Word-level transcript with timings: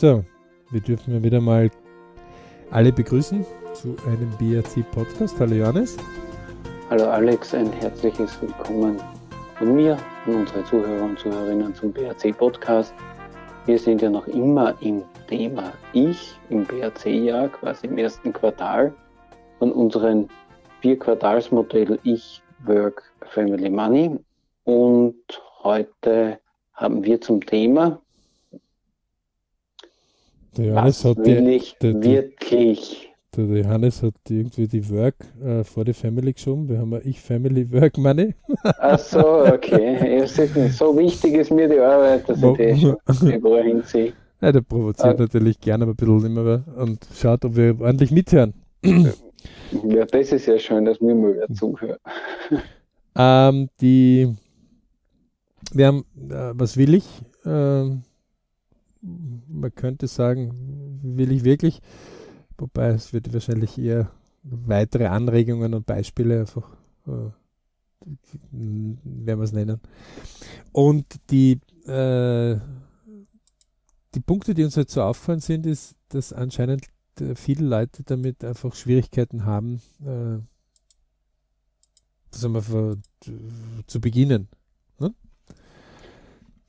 So, 0.00 0.24
wir 0.70 0.80
dürfen 0.80 1.22
wieder 1.22 1.42
mal 1.42 1.70
alle 2.70 2.90
begrüßen 2.90 3.44
zu 3.74 3.94
einem 4.06 4.30
BRC-Podcast. 4.38 5.38
Hallo 5.38 5.56
Johannes. 5.56 5.98
Hallo 6.88 7.04
Alex, 7.04 7.52
ein 7.54 7.70
herzliches 7.70 8.40
Willkommen 8.40 8.96
von 9.58 9.76
mir 9.76 9.98
und 10.24 10.36
unsere 10.36 10.64
Zuhörer 10.64 11.04
und 11.04 11.18
Zuhörerinnen 11.18 11.74
zum 11.74 11.92
BRC-Podcast. 11.92 12.94
Wir 13.66 13.78
sind 13.78 14.00
ja 14.00 14.08
noch 14.08 14.26
immer 14.26 14.74
im 14.80 15.02
Thema 15.28 15.70
Ich 15.92 16.34
im 16.48 16.64
BRC-Jahr, 16.64 17.48
quasi 17.48 17.86
im 17.86 17.98
ersten 17.98 18.32
Quartal 18.32 18.94
von 19.58 19.70
unserem 19.70 20.28
vier 20.80 20.98
Quartalsmodell 20.98 21.98
Ich, 22.04 22.42
Work, 22.64 23.02
Family, 23.34 23.68
Money. 23.68 24.18
Und 24.64 25.42
heute 25.62 26.40
haben 26.72 27.04
wir 27.04 27.20
zum 27.20 27.44
Thema 27.44 28.00
der 30.56 30.66
Johannes 30.66 31.04
Was 31.04 31.16
hat 31.16 31.18
will 31.26 31.44
die, 31.44 31.50
ich 31.56 31.76
der, 31.78 31.94
der, 31.94 32.24
wirklich? 32.24 33.08
der 33.36 33.44
Johannes 33.44 34.02
hat 34.02 34.14
irgendwie 34.28 34.66
die 34.66 34.88
Work 34.90 35.16
äh, 35.44 35.64
vor 35.64 35.84
die 35.84 35.92
Family 35.92 36.32
geschoben. 36.32 36.68
Wir 36.68 36.78
haben 36.78 36.92
ja 36.92 37.00
Ich 37.04 37.20
Family 37.20 37.70
Work 37.72 37.98
Money. 37.98 38.34
Ach 38.64 38.98
so, 38.98 39.44
okay. 39.46 40.26
So 40.70 40.96
wichtig 40.98 41.34
ist 41.34 41.50
mir 41.50 41.68
die 41.68 41.78
Arbeit, 41.78 42.28
dass 42.28 42.42
ich 42.42 42.52
die 43.20 43.34
überall 43.34 43.64
hinziehe. 43.64 44.12
Ja, 44.40 44.52
der 44.52 44.62
provoziert 44.62 45.18
Ah. 45.18 45.22
natürlich 45.22 45.60
gerne 45.60 45.84
ein 45.86 45.94
bisschen 45.94 46.24
immer 46.26 46.42
mehr 46.42 46.64
und 46.76 47.06
schaut, 47.14 47.44
ob 47.44 47.56
wir 47.56 47.78
ordentlich 47.80 48.10
mithören. 48.10 48.54
Ja, 48.82 50.04
das 50.06 50.32
ist 50.32 50.46
ja 50.46 50.58
schön, 50.58 50.84
dass 50.86 51.00
mir 51.00 51.14
mal 51.14 51.36
wer 51.36 51.48
zuhört. 51.54 52.00
Ähm, 53.16 53.68
die, 53.80 54.34
wir 55.72 55.86
haben, 55.86 56.04
äh, 56.30 56.52
was 56.54 56.76
will 56.76 56.94
ich? 56.94 57.04
Ähm, 57.44 58.02
man 59.60 59.74
könnte 59.74 60.06
sagen, 60.06 61.00
will 61.02 61.32
ich 61.32 61.44
wirklich? 61.44 61.80
Wobei 62.58 62.88
es 62.88 63.12
wird 63.12 63.32
wahrscheinlich 63.32 63.78
eher 63.78 64.10
weitere 64.42 65.06
Anregungen 65.06 65.74
und 65.74 65.86
Beispiele 65.86 66.40
einfach, 66.40 66.68
äh, 67.06 67.30
werden 68.52 69.38
wir 69.38 69.40
es 69.40 69.52
nennen. 69.52 69.80
Und 70.72 71.06
die, 71.30 71.60
äh, 71.86 72.58
die 74.14 74.20
Punkte, 74.20 74.54
die 74.54 74.64
uns 74.64 74.76
halt 74.76 74.90
so 74.90 75.02
auffallen 75.02 75.40
sind, 75.40 75.66
ist, 75.66 75.94
dass 76.08 76.32
anscheinend 76.32 76.86
äh, 77.20 77.34
viele 77.34 77.66
Leute 77.66 78.02
damit 78.02 78.44
einfach 78.44 78.74
Schwierigkeiten 78.74 79.44
haben, 79.44 79.80
äh, 80.04 80.38
das 82.30 82.44
einmal 82.44 82.62
zu 83.86 84.00
beginnen. 84.00 84.48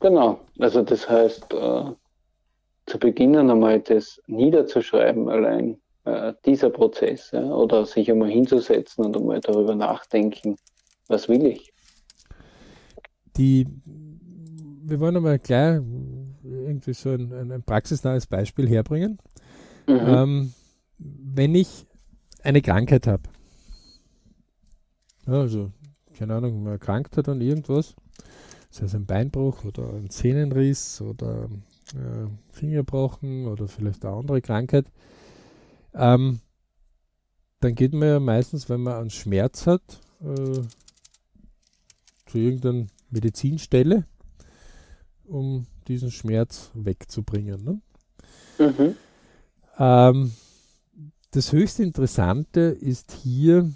Genau, 0.01 0.39
also 0.57 0.81
das 0.81 1.07
heißt, 1.07 1.53
äh, 1.53 1.91
zu 2.85 2.99
beginnen 2.99 3.49
einmal 3.49 3.79
das 3.79 4.21
niederzuschreiben, 4.27 5.29
allein 5.29 5.79
äh, 6.05 6.33
dieser 6.45 6.69
Prozess, 6.69 7.31
ja, 7.31 7.43
oder 7.43 7.85
sich 7.85 8.09
einmal 8.11 8.29
hinzusetzen 8.29 9.05
und 9.05 9.15
einmal 9.15 9.39
darüber 9.39 9.75
nachdenken, 9.75 10.57
was 11.07 11.29
will 11.29 11.45
ich? 11.45 11.71
Die, 13.37 13.67
wir 13.85 14.99
wollen 14.99 15.17
einmal 15.17 15.39
gleich 15.39 15.81
irgendwie 16.43 16.93
so 16.93 17.09
ein, 17.09 17.31
ein, 17.31 17.51
ein 17.51 17.63
praxisnahes 17.63 18.27
Beispiel 18.27 18.67
herbringen. 18.67 19.19
Mhm. 19.87 19.99
Ähm, 20.07 20.53
wenn 20.97 21.55
ich 21.55 21.85
eine 22.43 22.61
Krankheit 22.61 23.07
habe, 23.07 23.23
also 25.25 25.71
keine 26.17 26.35
Ahnung, 26.35 26.63
man 26.63 26.73
erkrankt 26.73 27.17
hat 27.17 27.29
an 27.29 27.41
irgendwas, 27.41 27.95
sei 28.69 28.85
es 28.85 28.95
ein 28.95 29.05
Beinbruch 29.05 29.65
oder 29.65 29.93
ein 29.93 30.09
Sehnenriss 30.09 31.01
oder 31.01 31.47
äh, 31.95 32.27
Fingerbrochen 32.51 33.47
oder 33.47 33.67
vielleicht 33.67 34.05
eine 34.05 34.15
andere 34.15 34.41
Krankheit, 34.41 34.85
ähm, 35.93 36.39
dann 37.59 37.75
geht 37.75 37.93
man 37.93 38.07
ja 38.07 38.19
meistens, 38.19 38.69
wenn 38.69 38.81
man 38.81 38.93
einen 38.93 39.09
Schmerz 39.09 39.67
hat, 39.67 39.81
äh, 40.21 40.61
zu 42.25 42.37
irgendeiner 42.37 42.87
Medizinstelle, 43.09 44.05
um 45.25 45.67
diesen 45.87 46.11
Schmerz 46.11 46.71
wegzubringen. 46.73 47.63
Ne? 47.63 47.81
Mhm. 48.57 48.95
Ähm, 49.77 50.31
das 51.31 51.51
höchst 51.51 51.79
Interessante 51.79 52.61
ist 52.61 53.11
hier, 53.23 53.71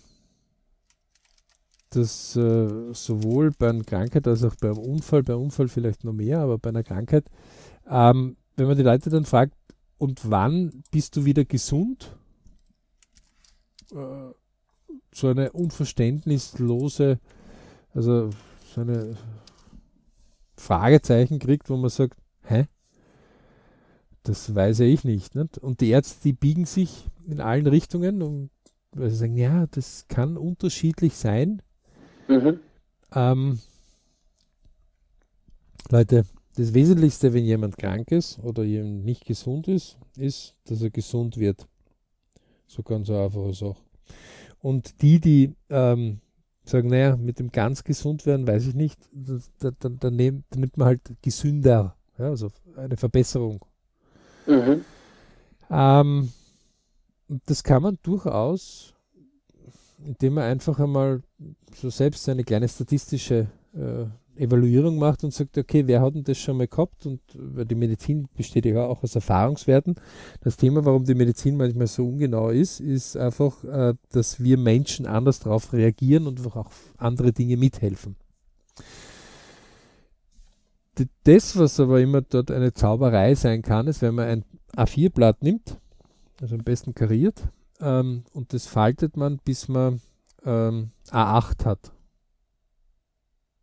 dass 1.90 2.36
äh, 2.36 2.94
sowohl 2.94 3.52
bei 3.52 3.70
einer 3.70 3.84
Krankheit 3.84 4.28
als 4.28 4.44
auch 4.44 4.56
beim 4.56 4.78
Unfall, 4.78 5.24
beim 5.24 5.42
Unfall 5.42 5.68
vielleicht 5.68 6.04
noch 6.04 6.14
mehr, 6.14 6.40
aber 6.40 6.58
bei 6.58 6.70
einer 6.70 6.84
Krankheit, 6.84 7.26
ähm, 7.90 8.38
wenn 8.56 8.68
man 8.68 8.78
die 8.78 8.84
Leute 8.84 9.10
dann 9.10 9.26
fragt, 9.26 9.54
und 9.98 10.30
wann 10.30 10.84
bist 10.92 11.16
du 11.16 11.26
wieder 11.26 11.46
gesund? 11.46 12.16
Äh, 13.92 14.32
so 15.14 15.28
eine 15.28 15.52
unverständnislose, 15.54 17.20
also 17.94 18.30
so 18.74 18.82
eine 18.82 19.18
Fragezeichen 20.58 21.40
kriegt, 21.40 21.70
wo 21.70 21.78
man 21.78 21.90
sagt, 21.90 22.18
hä? 22.44 22.68
Das 24.24 24.54
weiß 24.54 24.80
ja 24.80 24.86
ich 24.86 25.04
nicht, 25.04 25.36
nicht. 25.36 25.58
Und 25.58 25.82
die 25.82 25.90
Ärzte, 25.90 26.24
die 26.24 26.34
biegen 26.34 26.66
sich 26.66 27.08
in 27.26 27.40
allen 27.40 27.68
Richtungen, 27.68 28.22
und, 28.22 28.50
sie 28.94 29.10
sagen, 29.10 29.38
ja, 29.38 29.68
das 29.68 30.08
kann 30.08 30.36
unterschiedlich 30.36 31.16
sein. 31.16 31.62
Mhm. 32.28 32.60
Ähm, 33.14 33.60
Leute, 35.90 36.26
das 36.56 36.74
Wesentlichste, 36.74 37.34
wenn 37.34 37.44
jemand 37.44 37.78
krank 37.78 38.12
ist 38.12 38.40
oder 38.40 38.64
jemand 38.64 39.06
nicht 39.06 39.26
gesund 39.26 39.68
ist, 39.68 39.98
ist, 40.18 40.56
dass 40.66 40.82
er 40.82 40.90
gesund 40.90 41.38
wird. 41.38 41.68
So 42.68 42.82
ganz 42.82 43.10
einfache 43.10 43.54
Sache. 43.54 43.78
Und 44.60 45.02
die, 45.02 45.20
die 45.20 45.54
ähm, 45.70 46.20
sagen, 46.64 46.90
naja, 46.90 47.16
mit 47.16 47.40
dem 47.40 47.52
ganz 47.52 47.84
gesund 47.84 48.26
werden, 48.26 48.48
weiß 48.48 48.68
ich 48.68 48.76
nicht, 48.76 49.00
da, 49.60 49.72
da, 49.80 49.90
da, 49.90 50.10
nehm, 50.10 50.44
da 50.50 50.60
nimmt 50.60 50.78
man 50.78 50.88
halt 50.88 51.02
gesünder, 51.22 51.96
ja, 52.18 52.26
also 52.26 52.50
eine 52.76 52.98
Verbesserung. 52.98 53.64
Mhm. 54.48 54.84
Ähm, 55.70 56.32
und 57.28 57.42
das 57.46 57.64
kann 57.64 57.84
man 57.84 57.98
durchaus, 58.02 58.94
indem 60.04 60.36
man 60.36 60.46
einfach 60.46 60.80
einmal 60.80 61.22
so 61.76 61.90
selbst 61.90 62.28
eine 62.30 62.44
kleine 62.44 62.68
statistische 62.68 63.48
äh, 63.74 64.06
Evaluierung 64.38 64.98
macht 64.98 65.24
und 65.24 65.34
sagt, 65.34 65.58
okay, 65.58 65.88
wer 65.88 66.02
hat 66.02 66.16
denn 66.16 66.24
das 66.24 66.38
schon 66.38 66.58
mal 66.58 66.68
gehabt? 66.68 67.06
Und 67.06 67.22
die 67.34 67.76
Medizin 67.76 68.28
besteht 68.36 68.66
ja 68.66 68.86
auch 68.86 69.04
aus 69.04 69.16
Erfahrungswerten. 69.16 69.96
Das 70.42 70.58
Thema, 70.58 70.84
warum 70.86 71.06
die 71.06 71.16
Medizin 71.16 71.58
manchmal 71.58 71.88
so 71.88 72.08
ungenau 72.08 72.50
ist, 72.50 72.80
ist 72.80 73.18
einfach, 73.18 73.64
äh, 73.64 73.94
dass 74.12 74.44
wir 74.44 74.58
Menschen 74.58 75.06
anders 75.06 75.40
darauf 75.40 75.74
reagieren 75.74 76.28
und 76.28 76.46
auch 76.56 76.72
andere 76.98 77.32
Dinge 77.32 77.58
mithelfen. 77.58 78.16
Das, 81.24 81.58
was 81.58 81.80
aber 81.80 82.00
immer 82.00 82.22
dort 82.22 82.52
eine 82.52 82.74
Zauberei 82.74 83.36
sein 83.36 83.62
kann, 83.62 83.88
ist, 83.88 84.02
wenn 84.02 84.16
man 84.16 84.28
ein 84.28 84.46
A4-Blatt 84.78 85.44
nimmt, 85.44 85.78
also 86.42 86.56
am 86.56 86.64
besten 86.64 86.94
kariert, 86.94 87.42
ähm, 87.82 88.24
und 88.34 88.54
das 88.54 88.68
faltet 88.68 89.18
man, 89.18 89.40
bis 89.44 89.68
man 89.68 90.02
ähm, 90.46 90.92
A8 91.10 91.66
hat. 91.66 91.92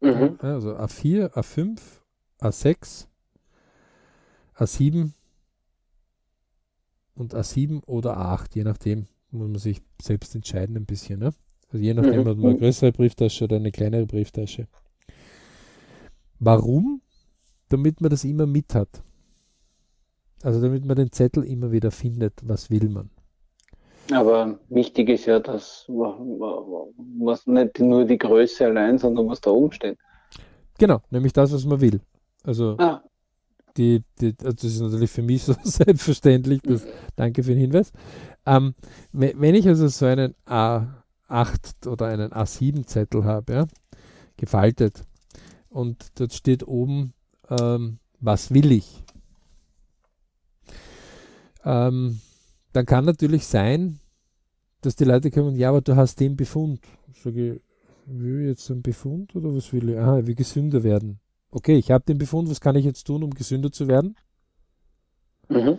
Mhm. 0.03 0.39
Also 0.41 0.77
A4, 0.77 1.31
A5, 1.33 1.81
A6, 2.41 3.07
A7 4.57 5.13
und 7.15 7.35
A7 7.35 7.85
oder 7.87 8.17
A8, 8.19 8.55
je 8.55 8.65
nachdem 8.65 9.07
muss 9.31 9.49
man 9.49 9.59
sich 9.59 9.81
selbst 10.01 10.35
entscheiden 10.35 10.77
ein 10.77 10.87
bisschen. 10.87 11.21
Ne? 11.21 11.31
Also 11.71 11.85
je 11.85 11.95
nachdem 11.95 12.25
Mhm. 12.25 12.29
hat 12.29 12.37
man 12.37 12.47
eine 12.51 12.59
größere 12.59 12.93
Brieftasche 12.93 13.45
oder 13.45 13.57
eine 13.57 13.71
kleinere 13.73 14.07
Brieftasche. 14.07 14.67
Warum? 16.39 17.01
Damit 17.69 18.01
man 18.01 18.11
das 18.11 18.25
immer 18.25 18.47
mit 18.47 18.75
hat. 18.75 19.03
Also 20.43 20.61
damit 20.61 20.85
man 20.85 20.97
den 20.97 21.13
Zettel 21.13 21.45
immer 21.45 21.71
wieder 21.71 21.91
findet, 21.93 22.35
was 22.43 22.69
will 22.69 22.89
man. 22.89 23.11
Aber 24.15 24.59
wichtig 24.69 25.09
ist 25.09 25.27
ja, 25.27 25.39
dass 25.41 25.85
wa- 25.89 26.17
wa- 26.19 26.63
wa- 26.67 26.87
was 27.19 27.47
nicht 27.47 27.79
nur 27.81 28.05
die 28.05 28.19
Größe 28.19 28.67
allein, 28.67 28.99
sondern 28.99 29.29
was 29.29 29.41
da 29.41 29.51
oben 29.51 29.73
steht. 29.73 29.99
Genau, 30.79 31.01
nämlich 31.11 31.33
das, 31.33 31.53
was 31.53 31.65
man 31.65 31.81
will. 31.81 32.01
Also 32.45 32.77
Ah, 32.79 33.03
die, 33.77 34.03
die, 34.21 34.35
also 34.45 34.53
das 34.57 34.65
ist 34.65 34.81
natürlich 34.81 35.11
für 35.11 35.23
mich 35.23 35.43
so 35.45 35.55
selbstverständlich. 35.63 36.61
Das, 36.63 36.87
danke 37.17 37.43
für 37.43 37.51
den 37.51 37.61
Hinweis. 37.61 37.93
Ähm, 38.47 38.75
we- 39.13 39.35
wenn 39.37 39.55
ich 39.55 39.67
also 39.69 39.89
so 39.89 40.07
einen 40.07 40.35
A8 40.47 41.87
oder 41.87 42.07
einen 42.07 42.33
A7-Zettel 42.33 43.25
habe, 43.25 43.53
ja, 43.53 43.67
gefaltet, 44.37 45.03
und 45.71 46.21
dort 46.21 46.35
steht 46.35 46.67
oben, 46.67 47.15
ähm, 47.49 47.99
was 48.21 48.53
will 48.53 48.73
ich? 48.73 49.03
Ähm, 51.65 52.21
dann 52.73 52.87
kann 52.87 53.05
natürlich 53.05 53.47
sein, 53.47 53.99
dass 54.83 54.97
die 54.97 55.05
Leute 55.05 55.31
kommen, 55.31 55.57
ja, 55.57 55.71
aber 55.71 55.81
du 55.81 55.97
hast 55.97 56.21
den 56.21 56.37
Befund. 56.37 56.81
Sage 57.23 57.55
ich, 57.55 57.61
will 58.07 58.43
ich 58.43 58.49
jetzt 58.49 58.71
einen 58.71 58.83
Befund 58.83 59.35
oder 59.35 59.55
was 59.55 59.73
will 59.73 59.91
ich? 59.91 59.99
Aha, 59.99 60.19
ich 60.19 60.27
will 60.27 60.35
gesünder 60.35 60.83
werden. 60.83 61.21
Okay, 61.51 61.77
ich 61.77 61.91
habe 61.91 62.05
den 62.05 62.19
Befund, 62.19 62.51
was 62.51 62.61
kann 62.61 62.77
ich 62.77 62.85
jetzt 62.85 63.05
tun, 63.05 63.23
um 63.23 63.31
gesünder 63.31 63.71
zu 63.71 63.89
werden? 63.89 64.17
Mhm. 65.49 65.79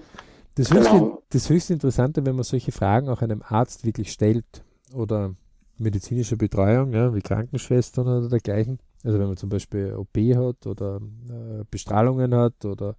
Das, 0.56 0.72
höchst, 0.72 0.92
genau. 0.92 1.24
das 1.30 1.50
höchst 1.50 1.72
Interessante, 1.72 2.26
wenn 2.26 2.36
man 2.36 2.44
solche 2.44 2.72
Fragen 2.72 3.10
auch 3.10 3.22
einem 3.22 3.42
Arzt 3.42 3.86
wirklich 3.86 4.12
stellt 4.12 4.64
oder 4.94 5.36
medizinische 5.78 6.38
Betreuung, 6.38 6.94
ja, 6.94 7.14
wie 7.14 7.22
Krankenschwestern 7.22 8.08
oder 8.08 8.30
dergleichen. 8.30 8.80
Also 9.04 9.20
wenn 9.20 9.28
man 9.28 9.38
zum 9.38 9.50
Beispiel 9.50 9.96
OP 9.96 10.16
hat 10.16 10.66
oder 10.68 11.02
äh, 11.30 11.64
Bestrahlungen 11.70 12.34
hat 12.36 12.64
oder 12.66 12.96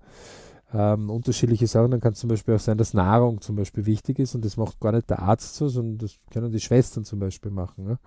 ähm, 0.72 1.10
unterschiedliche 1.10 1.66
Sachen, 1.66 1.90
dann 1.90 2.00
kann 2.00 2.12
es 2.12 2.18
zum 2.18 2.28
Beispiel 2.28 2.54
auch 2.54 2.60
sein, 2.60 2.78
dass 2.78 2.94
Nahrung 2.94 3.40
zum 3.40 3.56
Beispiel 3.56 3.86
wichtig 3.86 4.18
ist 4.18 4.34
und 4.34 4.44
das 4.44 4.56
macht 4.56 4.80
gar 4.80 4.92
nicht 4.92 5.10
der 5.10 5.20
Arzt 5.20 5.54
so, 5.54 5.68
sondern 5.68 5.98
das 5.98 6.16
können 6.30 6.50
die 6.50 6.60
Schwestern 6.60 7.04
zum 7.04 7.18
Beispiel 7.18 7.50
machen. 7.50 7.98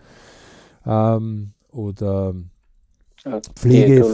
Ja? 0.86 1.20
Ähm, 1.20 1.54
oder 1.72 2.34
Pflege 3.56 4.06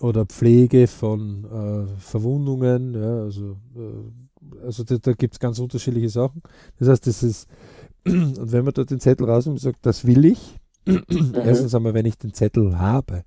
oder 0.00 0.26
Pflege 0.26 0.86
von 0.86 1.44
äh, 1.44 2.00
Verwundungen, 2.00 2.94
ja, 2.94 3.22
also, 3.22 3.56
äh, 3.76 4.64
also 4.64 4.84
da, 4.84 4.96
da 4.98 5.12
gibt 5.12 5.34
es 5.34 5.40
ganz 5.40 5.58
unterschiedliche 5.58 6.10
Sachen. 6.10 6.42
Das 6.78 6.88
heißt, 6.88 7.06
das 7.06 7.22
ist, 7.22 7.48
und 8.06 8.52
wenn 8.52 8.64
man 8.64 8.74
dort 8.74 8.90
den 8.90 9.00
Zettel 9.00 9.28
rausnimmt 9.28 9.56
und 9.56 9.62
sagt, 9.62 9.86
das 9.86 10.06
will 10.06 10.24
ich, 10.26 10.58
mhm. 10.86 11.34
erstens 11.34 11.74
einmal, 11.74 11.94
wenn 11.94 12.06
ich 12.06 12.18
den 12.18 12.34
Zettel 12.34 12.78
habe 12.78 13.24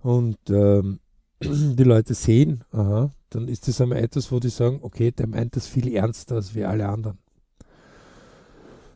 und 0.00 0.38
ähm, 0.48 1.00
die 1.42 1.84
Leute 1.84 2.14
sehen, 2.14 2.62
aha, 2.70 3.10
dann 3.34 3.48
ist 3.48 3.66
das 3.68 3.80
einmal 3.80 3.98
etwas, 3.98 4.30
wo 4.30 4.38
die 4.38 4.48
sagen, 4.48 4.78
okay, 4.82 5.10
der 5.10 5.26
meint 5.26 5.56
das 5.56 5.66
viel 5.66 5.92
ernster 5.94 6.36
als 6.36 6.54
wir 6.54 6.68
alle 6.68 6.88
anderen. 6.88 7.18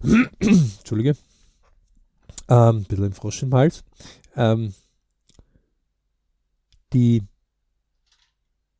Entschuldige. 0.40 1.17
Ähm, 2.49 2.79
ein 2.79 2.85
bisschen 2.85 3.05
ein 3.06 3.12
Frosch 3.12 3.43
im 3.43 3.55
Hals. 3.55 3.85
Ähm, 4.37 4.73
die, 6.93 7.23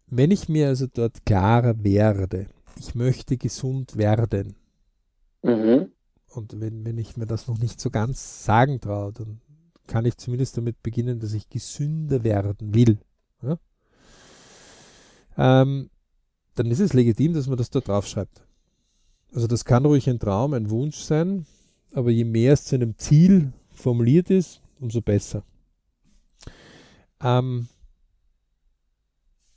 wenn 0.06 0.31
ich 0.31 0.49
mir 0.49 0.69
also 0.69 0.87
dort 0.87 1.26
klarer 1.26 1.82
werde, 1.82 2.46
ich 2.78 2.94
möchte 2.94 3.37
gesund 3.37 3.96
werden, 3.96 4.54
mhm. 5.43 5.90
und 6.31 6.61
wenn, 6.61 6.84
wenn 6.84 6.99
ich 6.99 7.16
mir 7.16 7.26
das 7.26 7.49
noch 7.49 7.58
nicht 7.58 7.81
so 7.81 7.90
ganz 7.90 8.44
sagen 8.44 8.81
traue, 8.81 9.12
dann 9.12 9.40
kann 9.87 10.04
ich 10.04 10.16
zumindest 10.16 10.56
damit 10.56 10.82
beginnen, 10.82 11.19
dass 11.19 11.32
ich 11.32 11.49
gesünder 11.49 12.22
werden 12.22 12.75
will. 12.75 12.99
Ja? 13.43 13.58
Ähm, 15.38 15.88
dann 16.56 16.70
ist 16.70 16.81
es 16.81 16.93
legitim, 16.93 17.32
dass 17.32 17.46
man 17.46 17.56
das 17.56 17.70
da 17.70 17.81
drauf 17.81 18.06
schreibt. 18.06 18.43
Also 19.32 19.46
das 19.46 19.64
kann 19.64 19.87
ruhig 19.87 20.08
ein 20.08 20.19
Traum, 20.19 20.52
ein 20.52 20.70
Wunsch 20.70 20.96
sein, 20.96 21.46
aber 21.93 22.11
je 22.11 22.25
mehr 22.25 22.52
es 22.52 22.64
zu 22.64 22.75
einem 22.75 22.99
Ziel 22.99 23.52
formuliert 23.70 24.31
ist, 24.31 24.61
umso 24.81 25.00
besser. 25.00 25.44
Ähm, 27.23 27.69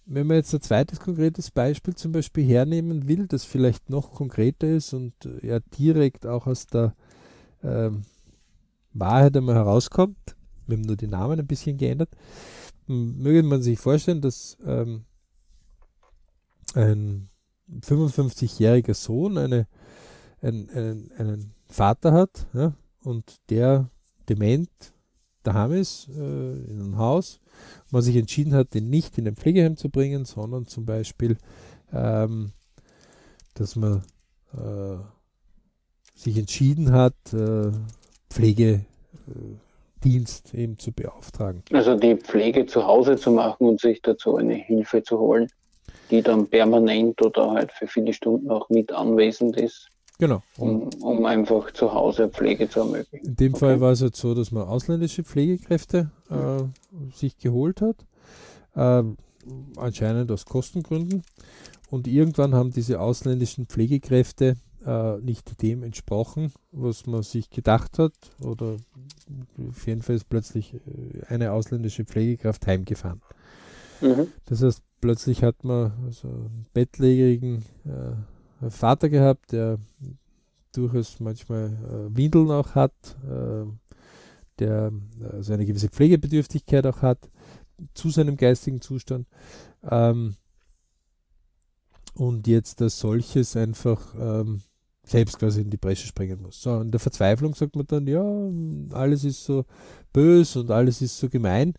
wenn 0.06 0.28
man 0.28 0.38
jetzt 0.38 0.54
ein 0.54 0.62
zweites 0.62 1.00
konkretes 1.00 1.51
Beispiel 1.51 1.95
zum 1.95 2.12
Beispiel 2.12 2.45
hernehmen 2.45 3.07
will, 3.07 3.28
das 3.28 3.44
vielleicht 3.44 3.89
noch 3.89 4.12
konkreter 4.13 4.68
ist 4.68 4.94
und 4.94 5.13
äh, 5.25 5.48
ja 5.48 5.60
direkt 5.78 6.25
auch 6.25 6.48
aus 6.48 6.68
der 6.68 6.95
ähm, 7.63 8.01
Wahrheit 8.94 9.38
einmal 9.38 9.56
herauskommt, 9.56 10.36
wir 10.68 10.78
haben 10.78 10.86
nur 10.86 10.98
die 10.98 11.07
Namen 11.07 11.39
ein 11.39 11.48
bisschen 11.48 11.78
geändert, 11.78 12.10
möge 12.88 13.44
man 13.44 13.62
sich 13.62 13.80
vorstellen, 13.80 14.22
dass 14.22 14.57
ähm, 14.66 15.06
ein 16.75 17.29
55-jähriger 17.81 18.94
Sohn 18.94 19.38
eine, 19.38 19.68
ein, 20.41 20.69
einen, 20.69 21.12
einen 21.18 21.53
Vater 21.68 22.12
hat 22.13 22.47
ja, 22.53 22.73
und 23.03 23.39
der 23.50 23.89
dement 24.27 24.69
daheim 25.44 25.73
ist, 25.73 26.09
äh, 26.09 26.12
in 26.21 26.79
einem 26.79 26.97
Haus, 26.97 27.39
man 27.91 28.01
sich 28.01 28.15
entschieden 28.15 28.53
hat, 28.53 28.73
den 28.73 28.89
nicht 28.89 29.18
in 29.18 29.27
ein 29.27 29.35
Pflegeheim 29.35 29.77
zu 29.77 29.89
bringen, 29.89 30.25
sondern 30.25 30.65
zum 30.68 30.85
Beispiel, 30.85 31.38
ähm, 31.91 32.51
dass 33.56 33.75
man 33.75 34.03
äh, 34.53 34.97
sich 36.15 36.38
entschieden 36.38 36.91
hat, 36.91 37.15
äh, 37.33 37.71
Pflegedienst 38.29 38.85
eben 40.53 40.77
zu 40.77 40.91
beauftragen. 40.91 41.63
Also 41.73 41.95
die 41.95 42.15
Pflege 42.15 42.65
zu 42.65 42.85
Hause 42.85 43.18
zu 43.18 43.31
machen 43.31 43.68
und 43.68 43.81
sich 43.81 44.01
dazu 44.01 44.38
eine 44.38 44.53
Hilfe 44.53 45.03
zu 45.03 45.19
holen, 45.19 45.47
die 46.12 46.22
dann 46.22 46.48
permanent 46.48 47.22
oder 47.25 47.52
halt 47.52 47.72
für 47.72 47.88
viele 47.88 48.13
Stunden 48.13 48.52
auch 48.52 48.69
mit 48.69 48.92
anwesend 48.92 49.58
ist. 49.58 49.88
Genau. 50.19 50.44
Um, 50.58 50.90
um 51.02 51.25
einfach 51.25 51.72
zu 51.72 51.92
Hause 51.94 52.30
Pflege 52.30 52.69
zu 52.69 52.81
ermöglichen. 52.81 53.25
In 53.25 53.36
dem 53.36 53.54
okay. 53.54 53.60
Fall 53.60 53.81
war 53.81 53.92
es 53.92 54.02
jetzt 54.02 54.19
so, 54.19 54.36
dass 54.36 54.52
man 54.52 54.68
ausländische 54.68 55.24
Pflegekräfte 55.24 56.12
äh, 56.30 57.16
sich 57.16 57.40
geholt 57.40 57.81
hat, 57.81 58.06
äh, 58.75 59.04
anscheinend 59.78 60.31
aus 60.31 60.46
Kostengründen. 60.46 61.24
Und 61.90 62.08
irgendwann 62.08 62.54
haben 62.54 62.72
diese 62.72 63.00
ausländischen 63.00 63.66
Pflegekräfte 63.66 64.57
äh, 64.86 65.18
nicht 65.18 65.62
dem 65.62 65.84
entsprochen, 65.84 66.54
was 66.72 67.07
man 67.07 67.24
sich 67.24 67.50
gedacht 67.50 67.98
hat. 67.98 68.14
Oder 68.42 68.78
auf 69.69 69.88
jeden 69.88 70.04
Fall 70.04 70.16
ist 70.16 70.30
plötzlich 70.30 70.75
äh, 70.75 70.80
eine 71.30 71.52
ausländische 71.52 72.06
Pflegekraft 72.06 72.68
heimgefahren. 72.68 73.22
Mhm. 74.01 74.27
Das 74.45 74.62
heißt, 74.62 74.81
plötzlich 75.00 75.44
hat 75.44 75.63
man 75.63 76.12
so 76.12 76.27
einen 76.27 76.65
bettlägerigen 76.74 77.65
äh, 77.86 78.69
Vater 78.69 79.09
gehabt, 79.09 79.51
der 79.51 79.80
durchaus 80.74 81.19
manchmal 81.19 81.68
äh, 81.68 82.15
Windeln 82.15 82.51
auch 82.51 82.75
hat, 82.75 82.94
äh, 83.27 83.65
der 84.59 84.92
also 85.31 85.53
eine 85.53 85.65
gewisse 85.65 85.89
Pflegebedürftigkeit 85.89 86.86
auch 86.86 87.01
hat, 87.01 87.30
zu 87.94 88.09
seinem 88.09 88.38
geistigen 88.38 88.81
Zustand. 88.81 89.27
Ähm, 89.89 90.36
und 92.13 92.47
jetzt 92.47 92.81
als 92.81 93.00
solches 93.00 93.56
einfach 93.56 94.13
ähm, 94.19 94.62
selbst 95.04 95.39
quasi 95.39 95.62
in 95.62 95.69
die 95.69 95.77
Bresche 95.77 96.07
springen 96.07 96.42
muss. 96.42 96.62
So, 96.62 96.81
in 96.81 96.92
der 96.92 97.00
Verzweiflung 97.00 97.56
sagt 97.56 97.75
man 97.75 97.88
dann, 97.88 98.07
ja, 98.07 98.24
alles 98.95 99.24
ist 99.24 99.44
so 99.44 99.65
bös 100.13 100.56
und 100.56 100.71
alles 100.71 101.01
ist 101.01 101.18
so 101.18 101.30
gemein, 101.30 101.74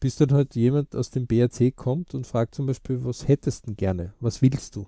bis 0.00 0.16
dann 0.16 0.32
halt 0.32 0.54
jemand 0.54 0.94
aus 0.94 1.10
dem 1.10 1.26
BRC 1.26 1.74
kommt 1.74 2.14
und 2.14 2.26
fragt 2.26 2.54
zum 2.54 2.66
Beispiel, 2.66 3.04
was 3.04 3.26
hättest 3.26 3.64
du 3.64 3.70
denn 3.70 3.76
gerne? 3.76 4.14
Was 4.20 4.42
willst 4.42 4.76
du? 4.76 4.86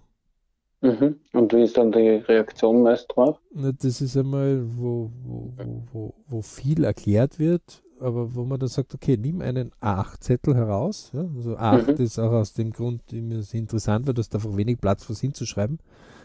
Mhm. 0.82 1.16
Und 1.34 1.52
wie 1.52 1.62
ist 1.62 1.76
dann 1.76 1.92
die 1.92 1.98
Reaktion 1.98 2.82
meist 2.82 3.12
drauf? 3.14 3.38
Das 3.52 4.00
ist 4.00 4.16
einmal, 4.16 4.62
wo, 4.64 5.10
wo, 5.22 5.52
wo, 5.92 6.14
wo, 6.26 6.42
viel 6.42 6.84
erklärt 6.84 7.38
wird, 7.38 7.82
aber 7.98 8.34
wo 8.34 8.44
man 8.44 8.58
dann 8.58 8.68
sagt, 8.68 8.94
okay, 8.94 9.18
nimm 9.18 9.42
einen 9.42 9.72
A8-Zettel 9.82 10.54
heraus. 10.54 11.10
Ja? 11.12 11.28
Also 11.36 11.56
A8 11.56 11.98
mhm. 11.98 12.02
ist 12.02 12.18
auch 12.18 12.32
aus 12.32 12.54
dem 12.54 12.72
Grund 12.72 13.12
interessant, 13.12 14.06
weil 14.06 14.14
du 14.14 14.20
hast 14.20 14.34
einfach 14.34 14.56
wenig 14.56 14.80
Platz, 14.80 15.08
was 15.10 15.20
hinzuschreiben. 15.20 15.78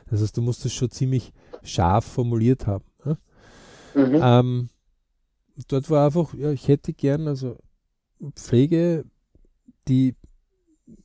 Das 0.10 0.22
heißt, 0.22 0.38
du 0.38 0.42
musst 0.42 0.66
es 0.66 0.74
schon 0.74 0.92
ziemlich 0.92 1.34
scharf 1.64 2.06
formuliert 2.06 2.66
haben. 2.66 2.86
Ja? 3.04 3.18
Mhm. 3.94 4.20
Ähm, 4.22 4.70
dort 5.68 5.90
war 5.90 6.06
einfach, 6.06 6.34
ja, 6.34 6.52
ich 6.52 6.70
hätte 6.70 6.94
gern 6.94 7.28
also 7.28 7.58
Pflege, 8.36 9.06
die 9.88 10.16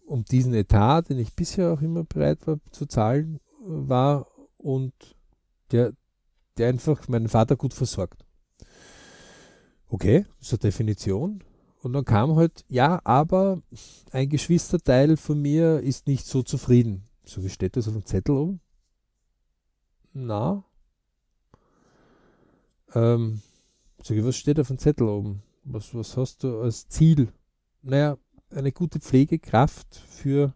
um 0.07 0.25
diesen 0.25 0.55
Etat, 0.55 1.03
den 1.03 1.19
ich 1.19 1.35
bisher 1.35 1.73
auch 1.73 1.81
immer 1.81 2.05
bereit 2.05 2.47
war 2.47 2.59
zu 2.71 2.87
zahlen, 2.87 3.41
war 3.61 4.27
und 4.59 4.93
der, 5.71 5.93
der 6.57 6.69
einfach 6.69 7.09
meinen 7.09 7.29
Vater 7.29 7.57
gut 7.57 7.75
versorgt. 7.75 8.25
Okay, 9.89 10.27
so 10.41 10.57
Definition. 10.57 11.43
Und 11.83 11.95
dann 11.95 12.05
kam 12.05 12.37
halt, 12.37 12.65
ja, 12.69 13.01
aber 13.05 13.63
ein 14.13 14.29
Geschwisterteil 14.29 15.17
von 15.17 15.41
mir 15.41 15.81
ist 15.81 16.07
nicht 16.07 16.27
so 16.27 16.43
zufrieden. 16.43 17.09
So, 17.25 17.43
wie 17.43 17.49
steht 17.49 17.77
das 17.77 17.89
auf 17.89 17.95
dem 17.95 18.05
Zettel 18.05 18.37
um? 18.37 18.61
Na? 20.13 20.65
Ähm, 22.95 23.41
ich, 24.03 24.25
was 24.25 24.37
steht 24.37 24.61
auf 24.61 24.69
dem 24.69 24.79
Zettel 24.79 25.09
oben? 25.09 25.43
Was, 25.73 25.95
was 25.95 26.17
hast 26.17 26.43
du 26.43 26.61
als 26.63 26.89
Ziel? 26.89 27.33
Naja, 27.83 28.19
eine 28.51 28.73
gute 28.73 28.99
Pflegekraft 28.99 29.95
für 29.95 30.53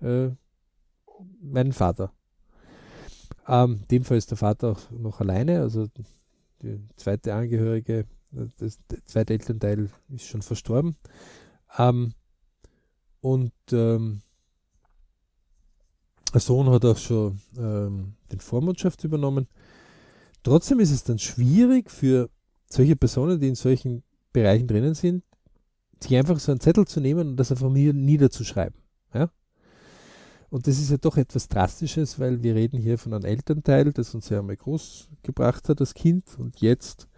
äh, 0.00 0.28
meinen 1.40 1.72
Vater. 1.72 2.12
Ähm, 3.48 3.80
in 3.82 3.88
dem 3.88 4.04
Fall 4.04 4.16
ist 4.16 4.30
der 4.30 4.38
Vater 4.38 4.72
auch 4.72 4.90
noch 4.92 5.20
alleine, 5.20 5.60
also 5.60 5.88
die 6.62 6.78
zweite 6.94 7.34
Angehörige, 7.34 8.06
das, 8.30 8.78
der 8.88 9.04
zweite 9.06 9.32
Elternteil 9.32 9.90
ist 10.10 10.26
schon 10.26 10.42
verstorben. 10.42 10.94
Ähm, 11.76 12.14
und 13.20 13.52
ähm, 13.72 14.22
der 16.32 16.40
Sohn 16.40 16.70
hat 16.70 16.84
auch 16.84 16.96
schon 16.96 17.40
ähm, 17.56 18.14
den 18.30 18.38
Vormundschaft 18.38 19.02
übernommen. 19.02 19.48
Trotzdem 20.44 20.78
ist 20.78 20.92
es 20.92 21.02
dann 21.02 21.18
schwierig 21.18 21.90
für 21.90 22.30
solche 22.70 22.94
Personen, 22.94 23.40
die 23.40 23.48
in 23.48 23.56
solchen 23.56 24.04
Bereichen 24.32 24.66
drinnen 24.66 24.94
sind, 24.94 25.24
sich 26.00 26.16
einfach 26.16 26.38
so 26.38 26.52
einen 26.52 26.60
Zettel 26.60 26.86
zu 26.86 27.00
nehmen 27.00 27.30
und 27.30 27.36
das 27.36 27.50
einfach 27.50 27.70
niederzuschreiben. 27.70 28.80
Ja? 29.14 29.30
Und 30.50 30.66
das 30.66 30.78
ist 30.78 30.90
ja 30.90 30.96
doch 30.96 31.16
etwas 31.16 31.48
Drastisches, 31.48 32.18
weil 32.18 32.42
wir 32.42 32.54
reden 32.54 32.78
hier 32.78 32.98
von 32.98 33.12
einem 33.12 33.24
Elternteil, 33.24 33.92
das 33.92 34.14
uns 34.14 34.28
ja 34.28 34.38
einmal 34.38 34.56
groß 34.56 35.08
gebracht 35.22 35.68
hat, 35.68 35.80
das 35.80 35.94
Kind, 35.94 36.24
und 36.38 36.60
jetzt 36.60 37.08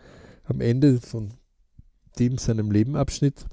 am 0.45 0.61
Ende 0.61 1.01
von 1.01 1.35
dem 2.19 2.39
seinem 2.39 2.71
Lebenabschnitt 2.71 3.47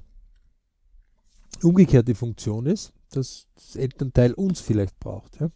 umgekehrt 1.62 2.08
die 2.08 2.14
Funktion 2.14 2.66
ist, 2.66 2.92
dass 3.10 3.46
das 3.54 3.76
Elternteil 3.76 4.32
uns 4.34 4.60
vielleicht 4.60 4.98
braucht. 4.98 5.40
Ja? 5.40 5.50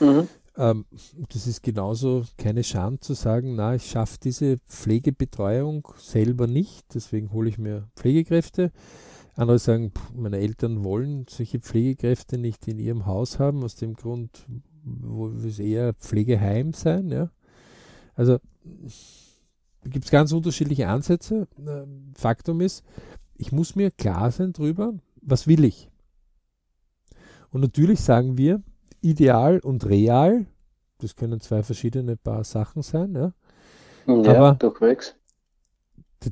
Mhm. 0.00 0.28
Ähm, 0.56 0.86
das 1.30 1.46
ist 1.46 1.62
genauso 1.62 2.24
keine 2.36 2.62
Schande 2.62 3.00
zu 3.00 3.14
sagen, 3.14 3.56
na, 3.56 3.74
ich 3.74 3.86
schaffe 3.90 4.18
diese 4.22 4.58
Pflegebetreuung 4.68 5.88
selber 5.96 6.46
nicht, 6.46 6.94
deswegen 6.94 7.32
hole 7.32 7.48
ich 7.48 7.58
mir 7.58 7.88
Pflegekräfte. 7.96 8.70
Andere 9.34 9.58
sagen, 9.58 9.92
meine 10.14 10.38
Eltern 10.38 10.84
wollen 10.84 11.26
solche 11.28 11.58
Pflegekräfte 11.58 12.38
nicht 12.38 12.68
in 12.68 12.78
ihrem 12.78 13.06
Haus 13.06 13.40
haben, 13.40 13.64
aus 13.64 13.74
dem 13.74 13.94
Grund, 13.94 14.46
wo 14.84 15.28
es 15.28 15.58
eher 15.58 15.94
Pflegeheim 15.94 16.72
sein. 16.72 17.10
Ja? 17.10 17.30
Also 18.14 18.38
gibt 19.84 20.04
es 20.04 20.10
ganz 20.12 20.30
unterschiedliche 20.30 20.88
Ansätze. 20.88 21.48
Ähm, 21.58 22.12
Faktum 22.14 22.60
ist, 22.60 22.84
ich 23.36 23.50
muss 23.50 23.74
mir 23.74 23.90
klar 23.90 24.30
sein 24.30 24.52
darüber, 24.52 24.94
was 25.20 25.48
will 25.48 25.64
ich. 25.64 25.90
Und 27.50 27.60
natürlich 27.60 28.00
sagen 28.00 28.38
wir, 28.38 28.62
ideal 29.04 29.60
und 29.60 29.86
real, 29.86 30.46
das 30.98 31.14
können 31.16 31.40
zwei 31.40 31.62
verschiedene 31.62 32.16
Paar 32.16 32.44
Sachen 32.44 32.82
sein, 32.82 33.14
ja. 33.14 33.32
Ja, 34.06 34.36
Aber 34.36 34.54
durchwegs. 34.54 35.14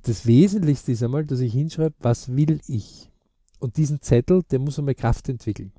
Das 0.03 0.27
Wesentlichste 0.27 0.93
ist 0.93 1.03
einmal, 1.03 1.25
dass 1.25 1.41
ich 1.41 1.53
hinschreibe, 1.53 1.95
was 2.01 2.35
will 2.35 2.61
ich. 2.67 3.11
Und 3.59 3.77
diesen 3.77 4.01
Zettel, 4.01 4.43
der 4.51 4.59
muss 4.59 4.79
einmal 4.79 4.95
Kraft 4.95 5.29
entwickeln. 5.29 5.73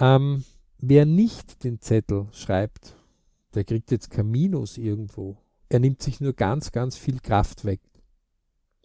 Ähm, 0.00 0.44
wer 0.78 1.06
nicht 1.06 1.62
den 1.64 1.80
Zettel 1.80 2.26
schreibt, 2.32 2.96
der 3.54 3.64
kriegt 3.64 3.90
jetzt 3.90 4.10
kein 4.10 4.30
Minus 4.30 4.78
irgendwo. 4.78 5.36
Er 5.68 5.80
nimmt 5.80 6.02
sich 6.02 6.20
nur 6.20 6.32
ganz, 6.32 6.72
ganz 6.72 6.96
viel 6.96 7.20
Kraft 7.20 7.64
weg. 7.64 7.80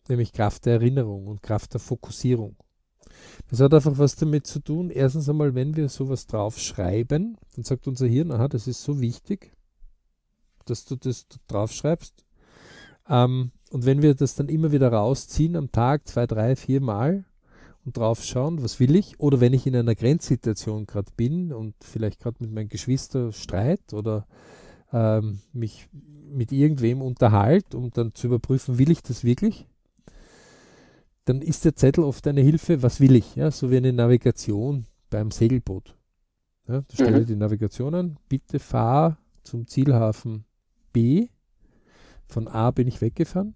Nämlich 0.10 0.34
Kraft 0.34 0.66
der 0.66 0.74
Erinnerung 0.74 1.28
und 1.28 1.42
Kraft 1.42 1.74
der 1.74 1.80
Fokussierung. 1.80 2.58
Das 3.50 3.60
hat 3.60 3.74
einfach 3.74 3.98
was 3.98 4.16
damit 4.16 4.48
zu 4.48 4.60
tun. 4.60 4.90
Erstens 4.90 5.30
einmal, 5.30 5.56
wenn 5.56 5.76
wir 5.76 5.90
sowas 5.90 6.28
draufschreiben, 6.28 7.38
dann 7.56 7.64
sagt 7.64 7.88
unser 7.88 8.08
Hirn, 8.08 8.32
aha, 8.32 8.48
das 8.48 8.68
ist 8.68 8.84
so 8.84 9.00
wichtig, 9.00 9.54
dass 10.66 10.86
du 10.86 10.96
das 10.96 11.28
draufschreibst. 11.48 12.26
Ähm, 13.10 13.52
und 13.72 13.86
wenn 13.86 14.02
wir 14.02 14.16
das 14.16 14.36
dann 14.36 14.50
immer 14.50 14.72
wieder 14.72 14.92
rausziehen 14.92 15.56
am 15.56 15.72
Tag, 15.72 16.08
zwei, 16.08 16.28
drei, 16.28 16.56
vier 16.56 16.82
Mal 16.82 17.26
und 17.86 17.98
draufschauen, 17.98 18.64
was 18.64 18.80
will 18.80 18.96
ich? 18.96 19.20
Oder 19.20 19.40
wenn 19.40 19.54
ich 19.54 19.68
in 19.68 19.76
einer 19.76 19.96
Grenzsituation 19.96 20.86
gerade 20.86 21.12
bin 21.18 21.52
und 21.52 21.76
vielleicht 21.82 22.20
gerade 22.20 22.38
mit 22.40 22.52
meinen 22.52 22.70
Geschwistern 22.70 23.34
streit 23.34 23.94
oder 23.94 24.28
ähm, 24.92 25.40
mich 25.52 25.90
mit 25.92 26.52
irgendwem 26.52 27.02
unterhalte, 27.02 27.78
um 27.78 27.92
dann 27.92 28.14
zu 28.14 28.28
überprüfen, 28.28 28.78
will 28.78 28.92
ich 28.92 29.02
das 29.02 29.24
wirklich? 29.24 29.68
Dann 31.26 31.42
ist 31.42 31.66
der 31.66 31.76
Zettel 31.76 32.04
oft 32.04 32.28
eine 32.28 32.42
Hilfe, 32.42 32.82
was 32.82 33.00
will 33.00 33.16
ich? 33.16 33.36
Ja, 33.36 33.52
so 33.52 33.72
wie 33.72 33.78
eine 33.78 33.94
Navigation 33.94 34.86
beim 35.10 35.32
Segelboot. 35.32 35.96
Ja, 36.68 36.82
da 36.82 36.94
stelle 36.94 37.22
mhm. 37.22 37.26
die 37.26 37.36
Navigation 37.36 37.96
an, 37.96 38.18
bitte 38.30 38.60
fahr 38.60 39.18
zum 39.44 39.68
Zielhafen 39.68 40.46
B. 40.92 41.28
Von 42.28 42.48
A 42.48 42.72
bin 42.72 42.88
ich 42.88 43.02
weggefahren. 43.02 43.56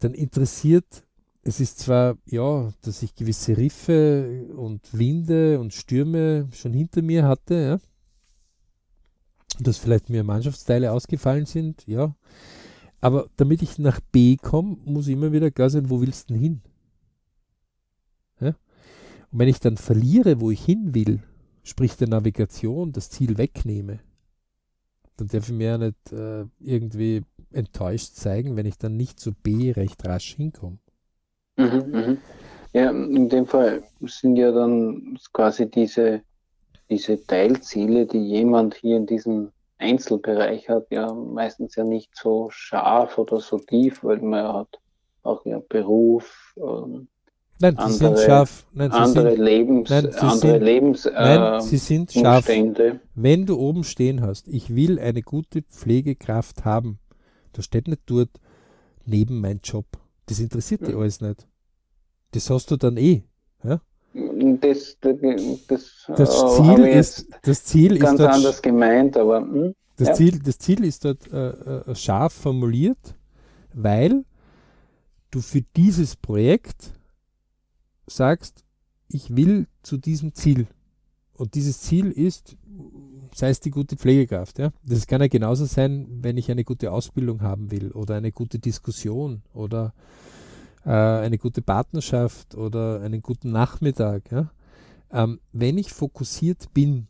Dann 0.00 0.14
interessiert, 0.14 1.04
es 1.42 1.60
ist 1.60 1.78
zwar, 1.78 2.18
ja, 2.26 2.72
dass 2.82 3.02
ich 3.02 3.14
gewisse 3.14 3.56
Riffe 3.56 4.48
und 4.56 4.96
Winde 4.96 5.60
und 5.60 5.72
Stürme 5.72 6.48
schon 6.52 6.72
hinter 6.72 7.02
mir 7.02 7.24
hatte, 7.24 7.54
ja. 7.54 7.80
Dass 9.60 9.78
vielleicht 9.78 10.08
mir 10.08 10.24
Mannschaftsteile 10.24 10.92
ausgefallen 10.92 11.46
sind, 11.46 11.86
ja. 11.86 12.14
Aber 13.02 13.28
damit 13.36 13.62
ich 13.62 13.78
nach 13.78 14.00
B 14.00 14.36
komme, 14.36 14.78
muss 14.84 15.08
ich 15.08 15.14
immer 15.14 15.32
wieder 15.32 15.50
klar 15.50 15.68
sein, 15.68 15.90
wo 15.90 16.00
willst 16.00 16.30
du 16.30 16.34
denn 16.34 16.42
hin? 16.42 16.60
Ja? 18.40 18.54
Und 19.30 19.38
wenn 19.40 19.48
ich 19.48 19.58
dann 19.58 19.76
verliere, 19.76 20.40
wo 20.40 20.52
ich 20.52 20.64
hin 20.64 20.94
will, 20.94 21.20
sprich 21.64 21.96
der 21.96 22.08
Navigation, 22.08 22.92
das 22.92 23.10
Ziel 23.10 23.38
wegnehme, 23.38 23.98
dann 25.16 25.26
darf 25.26 25.48
ich 25.48 25.54
mir 25.54 25.66
ja 25.66 25.78
nicht 25.78 26.12
äh, 26.12 26.46
irgendwie 26.60 27.22
enttäuscht 27.52 28.14
zeigen, 28.14 28.56
wenn 28.56 28.66
ich 28.66 28.78
dann 28.78 28.96
nicht 28.96 29.18
zu 29.18 29.32
B 29.32 29.72
recht 29.72 30.06
rasch 30.06 30.36
hinkomme. 30.36 30.78
Mhm, 31.56 31.90
mh. 31.90 32.16
Ja, 32.72 32.90
in 32.90 33.28
dem 33.28 33.46
Fall 33.46 33.82
sind 34.00 34.36
ja 34.36 34.52
dann 34.52 35.18
quasi 35.32 35.68
diese, 35.68 36.22
diese 36.88 37.26
Teilziele, 37.26 38.06
die 38.06 38.26
jemand 38.28 38.76
hier 38.76 38.96
in 38.96 39.06
diesem 39.06 39.50
Einzelbereich 39.82 40.68
hat, 40.68 40.86
ja 40.90 41.12
meistens 41.12 41.76
ja 41.76 41.84
nicht 41.84 42.16
so 42.16 42.48
scharf 42.50 43.18
oder 43.18 43.40
so 43.40 43.58
tief, 43.58 44.02
weil 44.02 44.20
man 44.20 44.52
hat 44.52 44.80
auch 45.22 45.44
ja 45.44 45.60
Beruf, 45.68 46.54
ähm, 46.56 47.08
Nein, 47.60 47.78
andere, 47.78 47.92
sind 47.92 48.18
scharf. 48.18 48.66
Nein, 48.72 48.90
andere 48.90 49.30
sind, 49.30 49.40
Lebens, 49.40 49.90
nein, 49.90 50.06
andere 50.14 50.36
sind, 50.36 50.62
Lebens, 50.62 51.04
nein, 51.04 51.54
äh, 51.54 51.60
sie 51.60 51.76
sind 51.76 52.12
scharf. 52.12 52.48
Wenn 53.14 53.46
du 53.46 53.56
oben 53.56 53.84
stehen 53.84 54.20
hast, 54.20 54.48
ich 54.48 54.74
will 54.74 54.98
eine 54.98 55.22
gute 55.22 55.62
Pflegekraft 55.62 56.64
haben, 56.64 56.98
da 57.52 57.62
steht 57.62 57.86
nicht 57.86 58.02
dort 58.06 58.30
neben 59.04 59.40
mein 59.40 59.60
Job. 59.62 59.86
Das 60.26 60.40
interessiert 60.40 60.80
ja. 60.80 60.88
dich 60.88 60.96
alles 60.96 61.20
nicht. 61.20 61.46
Das 62.32 62.50
hast 62.50 62.70
du 62.70 62.76
dann 62.76 62.96
eh. 62.96 63.22
Ja? 63.62 63.80
Das, 64.14 64.98
das, 65.00 65.16
das, 65.68 66.04
das 66.16 66.56
Ziel 66.56 66.86
ist, 66.86 67.26
das 67.42 67.64
Ziel 67.64 67.98
ganz 67.98 68.12
ist 68.12 68.20
dort, 68.20 68.34
anders 68.34 68.62
gemeint, 68.62 69.16
aber 69.16 69.40
hm, 69.40 69.74
das, 69.96 70.08
ja. 70.08 70.14
Ziel, 70.14 70.38
das 70.38 70.58
Ziel 70.58 70.84
ist 70.84 71.04
dort 71.04 71.32
äh, 71.32 71.48
äh, 71.48 71.94
scharf 71.94 72.32
formuliert, 72.32 73.14
weil 73.72 74.24
du 75.30 75.40
für 75.40 75.62
dieses 75.76 76.16
Projekt 76.16 76.92
sagst, 78.06 78.64
ich 79.08 79.34
will 79.34 79.66
zu 79.82 79.96
diesem 79.96 80.34
Ziel. 80.34 80.66
Und 81.34 81.54
dieses 81.54 81.80
Ziel 81.80 82.10
ist, 82.10 82.56
sei 83.34 83.50
es 83.50 83.60
die 83.60 83.70
gute 83.70 83.96
Pflegekraft. 83.96 84.58
Ja? 84.58 84.70
Das 84.84 85.06
kann 85.06 85.20
ja 85.20 85.28
genauso 85.28 85.64
sein, 85.64 86.06
wenn 86.20 86.36
ich 86.36 86.50
eine 86.50 86.64
gute 86.64 86.92
Ausbildung 86.92 87.42
haben 87.42 87.70
will 87.70 87.92
oder 87.92 88.16
eine 88.16 88.32
gute 88.32 88.58
Diskussion 88.58 89.42
oder 89.54 89.94
äh, 90.84 90.90
eine 90.90 91.38
gute 91.38 91.62
Partnerschaft 91.62 92.54
oder 92.54 93.00
einen 93.00 93.22
guten 93.22 93.52
Nachmittag. 93.52 94.30
Ja? 94.30 94.50
Ähm, 95.10 95.40
wenn 95.52 95.78
ich 95.78 95.92
fokussiert 95.92 96.72
bin, 96.72 97.06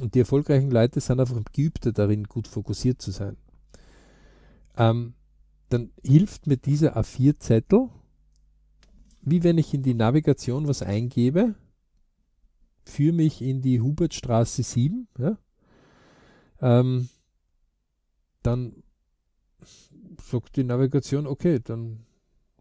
und 0.00 0.14
die 0.14 0.20
erfolgreichen 0.20 0.70
Leute 0.70 1.00
sind 1.00 1.20
einfach 1.20 1.40
geübter 1.52 1.92
darin, 1.92 2.24
gut 2.24 2.46
fokussiert 2.46 3.02
zu 3.02 3.10
sein, 3.10 3.36
ähm, 4.76 5.14
dann 5.68 5.90
hilft 6.04 6.46
mir 6.46 6.56
dieser 6.56 6.96
A4-Zettel, 6.96 7.90
wie 9.22 9.42
wenn 9.42 9.58
ich 9.58 9.74
in 9.74 9.82
die 9.82 9.94
Navigation 9.94 10.68
was 10.68 10.82
eingebe, 10.82 11.54
führe 12.84 13.14
mich 13.14 13.42
in 13.42 13.60
die 13.60 13.80
Hubertstraße 13.80 14.62
7, 14.62 15.08
ja? 15.18 15.36
ähm, 16.60 17.08
dann 18.42 18.82
sagt 20.22 20.56
die 20.56 20.64
Navigation, 20.64 21.26
okay, 21.26 21.60
dann 21.60 22.06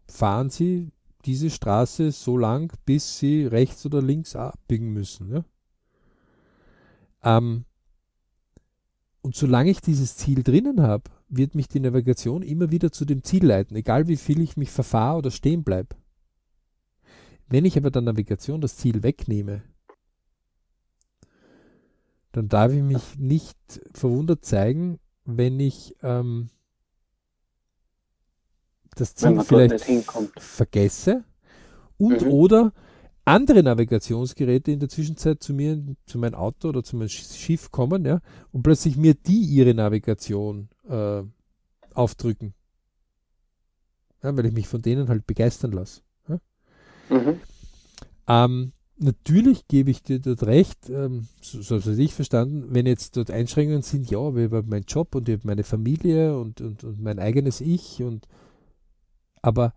fahren 0.07 0.49
sie 0.49 0.91
diese 1.25 1.49
Straße 1.49 2.11
so 2.11 2.37
lang, 2.37 2.71
bis 2.85 3.19
sie 3.19 3.45
rechts 3.45 3.85
oder 3.85 4.01
links 4.01 4.35
abbiegen 4.35 4.93
müssen. 4.93 5.31
Ja? 5.31 5.45
Ähm, 7.23 7.65
und 9.21 9.35
solange 9.35 9.69
ich 9.69 9.81
dieses 9.81 10.15
Ziel 10.15 10.43
drinnen 10.43 10.81
habe, 10.81 11.11
wird 11.27 11.53
mich 11.53 11.67
die 11.67 11.81
Navigation 11.81 12.41
immer 12.41 12.71
wieder 12.71 12.91
zu 12.91 13.03
dem 13.03 13.23
Ziel 13.23 13.45
leiten, 13.45 13.75
egal 13.75 14.07
wie 14.07 14.15
viel 14.15 14.39
ich 14.39 14.55
mich 14.55 14.71
verfahre 14.71 15.17
oder 15.17 15.31
stehen 15.31 15.63
bleibe. 15.63 15.95
Wenn 17.49 17.65
ich 17.65 17.77
aber 17.77 17.91
der 17.91 18.01
Navigation 18.01 18.61
das 18.61 18.77
Ziel 18.77 19.03
wegnehme, 19.03 19.63
dann 22.31 22.47
darf 22.49 22.71
ich 22.71 22.83
mich 22.83 23.17
nicht 23.17 23.57
verwundert 23.93 24.45
zeigen, 24.45 24.99
wenn 25.25 25.59
ich 25.59 25.95
ähm, 26.03 26.49
das 28.99 29.15
Ziel 29.15 29.39
vielleicht 29.41 29.85
vergesse 30.37 31.23
und 31.97 32.21
mhm. 32.21 32.31
oder 32.31 32.73
andere 33.25 33.61
Navigationsgeräte 33.61 34.71
in 34.71 34.79
der 34.79 34.87
Zwischenzeit 34.87 35.43
zu 35.43 35.53
mir, 35.53 35.83
zu 36.05 36.17
meinem 36.17 36.35
Auto 36.35 36.69
oder 36.69 36.83
zu 36.83 36.95
meinem 36.95 37.09
Schiff 37.09 37.71
kommen, 37.71 38.05
ja, 38.05 38.21
und 38.51 38.63
plötzlich 38.63 38.95
mir 38.95 39.15
die 39.15 39.41
ihre 39.41 39.73
Navigation 39.73 40.69
äh, 40.87 41.23
aufdrücken. 41.93 42.53
Ja, 44.23 44.35
weil 44.35 44.45
ich 44.45 44.53
mich 44.53 44.67
von 44.67 44.81
denen 44.81 45.09
halt 45.09 45.27
begeistern 45.27 45.73
lasse. 45.73 46.01
Ja. 46.29 46.39
Mhm. 47.09 47.39
Ähm, 48.27 48.71
natürlich 48.97 49.67
gebe 49.67 49.91
ich 49.91 50.03
dir 50.03 50.19
dort 50.19 50.43
recht, 50.43 50.89
ähm, 50.89 51.27
so, 51.41 51.61
so 51.61 51.79
habe 51.79 52.01
ich 52.01 52.13
verstanden, 52.13 52.67
wenn 52.69 52.85
jetzt 52.85 53.17
dort 53.17 53.29
Einschränkungen 53.29 53.81
sind, 53.81 54.09
ja, 54.09 54.19
aber 54.19 54.39
ich 54.39 54.51
habe 54.51 54.69
meinen 54.69 54.85
Job 54.87 55.13
und 55.15 55.27
ich 55.27 55.37
habe 55.37 55.47
meine 55.47 55.63
Familie 55.63 56.37
und, 56.37 56.61
und, 56.61 56.83
und 56.83 57.01
mein 57.01 57.19
eigenes 57.19 57.59
Ich 57.59 58.01
und 58.01 58.27
aber 59.41 59.73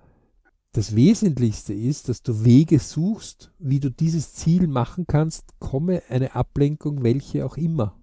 das 0.73 0.95
Wesentlichste 0.95 1.75
ist, 1.75 2.09
dass 2.09 2.23
du 2.23 2.45
Wege 2.45 2.79
suchst, 2.79 3.53
wie 3.59 3.81
du 3.81 3.91
dieses 3.91 4.35
Ziel 4.35 4.69
machen 4.69 5.07
kannst, 5.07 5.59
komme 5.59 6.03
eine 6.09 6.35
Ablenkung, 6.35 7.03
welche 7.03 7.45
auch 7.45 7.57
immer. 7.57 7.97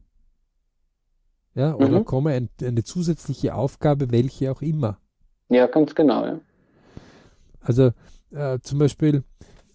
Ja, 1.55 1.73
oder 1.75 2.01
mhm. 2.01 2.05
komme 2.05 2.31
ein, 2.31 2.49
eine 2.61 2.83
zusätzliche 2.83 3.55
Aufgabe, 3.55 4.11
welche 4.11 4.51
auch 4.51 4.61
immer. 4.61 4.99
Ja, 5.49 5.65
ganz 5.67 5.95
genau, 5.95 6.25
ja. 6.25 6.39
Also 7.61 7.91
äh, 8.31 8.59
zum 8.61 8.79
Beispiel, 8.79 9.23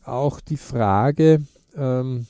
auch 0.05 0.41
die 0.41 0.57
Frage, 0.57 1.43
ähm, 1.75 2.27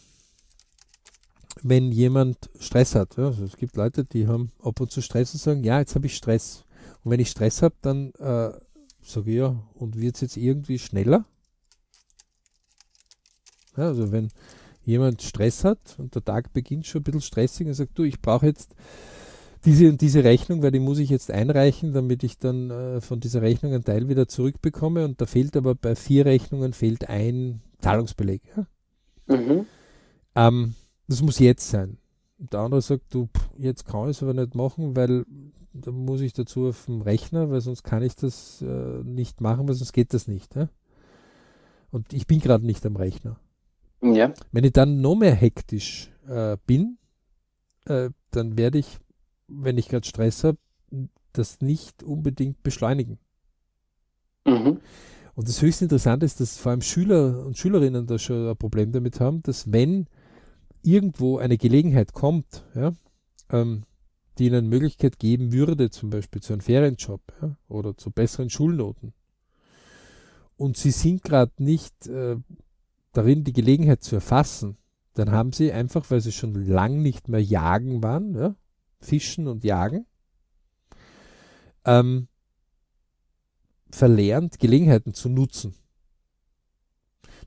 wenn 1.63 1.93
jemand 1.93 2.51
Stress 2.59 2.95
hat. 2.95 3.17
Ja, 3.17 3.27
also 3.27 3.45
es 3.45 3.57
gibt 3.57 3.77
Leute, 3.77 4.05
die 4.05 4.27
haben 4.27 4.53
ab 4.63 4.81
und 4.81 4.91
zu 4.91 5.01
Stress 5.01 5.33
und 5.35 5.41
sagen, 5.41 5.65
ja, 5.65 5.79
jetzt 5.79 5.95
habe 5.95 6.07
ich 6.07 6.17
Stress. 6.17 6.65
Und 7.05 7.11
wenn 7.11 7.21
ich 7.21 7.31
Stress 7.31 7.63
habe, 7.63 7.75
dann 7.83 8.13
äh, 8.19 8.53
sage 9.03 9.31
ich 9.31 9.37
ja, 9.37 9.57
und 9.75 10.01
wird 10.01 10.17
es 10.17 10.21
jetzt 10.23 10.37
irgendwie 10.37 10.79
schneller? 10.79 11.25
Ja, 13.77 13.85
also 13.85 14.13
wenn 14.13 14.29
jemand 14.85 15.23
Stress 15.23 15.65
hat 15.65 15.97
und 15.99 16.15
der 16.15 16.25
Tag 16.25 16.53
beginnt 16.53 16.87
schon 16.87 17.01
ein 17.01 17.05
bisschen 17.05 17.21
stressig 17.21 17.67
und 17.67 17.75
sagt, 17.75 17.99
du, 17.99 18.03
ich 18.03 18.21
brauche 18.21 18.47
jetzt 18.47 18.75
diese 19.65 19.89
und 19.89 20.01
diese 20.01 20.25
Rechnung, 20.25 20.63
weil 20.63 20.73
die 20.73 20.81
muss 20.81 20.99
ich 20.99 21.09
jetzt 21.09 21.31
einreichen, 21.31 21.93
damit 21.93 22.25
ich 22.25 22.39
dann 22.39 22.71
äh, 22.71 23.01
von 23.01 23.21
dieser 23.21 23.43
Rechnung 23.43 23.73
einen 23.73 23.85
Teil 23.85 24.09
wieder 24.09 24.27
zurückbekomme 24.27 25.05
und 25.05 25.21
da 25.21 25.27
fehlt 25.27 25.57
aber 25.57 25.75
bei 25.75 25.95
vier 25.95 26.27
Rechnungen 26.27 26.73
fehlt 26.73 27.09
ein 27.09 27.61
Zahlungsbeleg. 27.79 28.43
Ja? 28.57 29.37
Mhm. 29.37 29.67
Ähm, 30.35 30.75
das 31.07 31.23
muss 31.23 31.39
jetzt 31.39 31.69
sein. 31.69 31.99
Und 32.39 32.53
der 32.53 32.61
andere 32.61 32.83
sagt, 32.83 33.15
du, 33.15 33.29
jetzt 33.57 33.85
kann 33.85 34.11
ich 34.11 34.17
es 34.17 34.23
aber 34.23 34.35
nicht 34.35 34.57
machen, 34.57 34.97
weil 34.97 35.25
da 35.73 35.91
muss 35.91 36.21
ich 36.21 36.33
dazu 36.33 36.69
auf 36.69 36.87
dem 36.87 37.03
Rechner, 37.03 37.51
weil 37.51 37.61
sonst 37.61 37.83
kann 37.83 38.03
ich 38.03 38.15
das 38.15 38.63
äh, 38.63 39.03
nicht 39.05 39.41
machen, 39.41 39.67
weil 39.67 39.75
sonst 39.75 39.93
geht 39.93 40.15
das 40.15 40.29
nicht. 40.29 40.55
Ja? 40.55 40.69
Und 41.91 42.13
ich 42.13 42.27
bin 42.27 42.41
gerade 42.41 42.67
nicht 42.67 42.85
am 42.87 42.97
Rechner. 42.97 43.39
Ja. 44.03 44.33
Wenn 44.51 44.65
ich 44.65 44.73
dann 44.73 45.01
noch 45.01 45.15
mehr 45.15 45.35
hektisch 45.35 46.11
äh, 46.27 46.57
bin, 46.67 46.99
äh, 47.87 48.11
dann 48.31 48.59
werde 48.59 48.79
ich, 48.79 48.99
wenn 49.49 49.79
ich 49.79 49.89
gerade 49.89 50.07
Stress 50.07 50.45
habe, 50.45 50.59
das 51.33 51.61
nicht 51.61 52.03
unbedingt 52.03 52.63
beschleunigen. 52.63 53.19
Mhm. 54.45 54.81
Und 55.35 55.49
das 55.49 55.63
höchst 55.63 55.81
interessante 55.81 56.27
ist, 56.27 56.41
dass 56.41 56.59
vor 56.59 56.71
allem 56.73 56.83
Schüler 56.83 57.47
und 57.47 57.57
Schülerinnen 57.57 58.07
da 58.07 58.19
schon 58.19 58.49
ein 58.49 58.57
Problem 58.57 58.93
damit 58.93 59.21
haben, 59.21 59.43
dass 59.43 59.73
wenn 59.73 60.07
irgendwo 60.83 61.39
eine 61.39 61.57
Gelegenheit 61.57 62.13
kommt, 62.13 62.65
ja, 62.75 62.93
ähm, 63.51 63.85
die 64.39 64.47
ihnen 64.47 64.69
Möglichkeit 64.69 65.19
geben 65.19 65.53
würde, 65.53 65.91
zum 65.91 66.11
Beispiel 66.11 66.43
zu 66.43 66.53
einem 66.53 66.61
Ferienjob 66.61 67.21
ja, 67.41 67.57
oder 67.69 67.97
zu 67.97 68.11
besseren 68.11 68.51
Schulnoten, 68.51 69.13
und 70.57 70.77
sie 70.77 70.93
sind 70.93 71.23
gerade 71.23 71.53
nicht 71.59 72.07
äh, 72.07 72.37
darin, 73.13 73.43
die 73.43 73.53
Gelegenheit 73.53 74.03
zu 74.03 74.15
erfassen, 74.15 74.77
dann 75.15 75.33
haben 75.33 75.53
sie 75.53 75.73
einfach, 75.73 76.11
weil 76.11 76.21
sie 76.21 76.33
schon 76.33 76.55
lang 76.55 77.03
nicht 77.03 77.29
mehr 77.29 77.43
jagen 77.43 78.03
waren, 78.03 78.35
ja, 78.35 78.55
fischen 79.01 79.49
und 79.49 79.65
jagen, 79.65 80.07
ähm, 81.85 82.29
verlernt, 83.91 84.59
Gelegenheiten 84.59 85.15
zu 85.15 85.29
nutzen. 85.29 85.75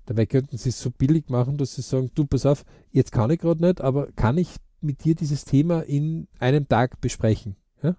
Dabei 0.05 0.25
könnten 0.25 0.57
sie 0.57 0.69
es 0.69 0.79
so 0.79 0.91
billig 0.91 1.29
machen, 1.29 1.57
dass 1.57 1.75
sie 1.75 1.81
sagen, 1.81 2.11
du, 2.13 2.25
pass 2.25 2.45
auf, 2.45 2.63
jetzt 2.91 3.11
kann 3.11 3.31
ich 3.31 3.39
gerade 3.39 3.65
nicht, 3.65 3.81
aber 3.81 4.11
kann 4.11 4.37
ich 4.37 4.49
mit 4.81 5.03
dir 5.03 5.15
dieses 5.15 5.45
Thema 5.45 5.81
in 5.81 6.27
einem 6.39 6.67
Tag 6.67 7.01
besprechen? 7.01 7.55
Ja? 7.81 7.95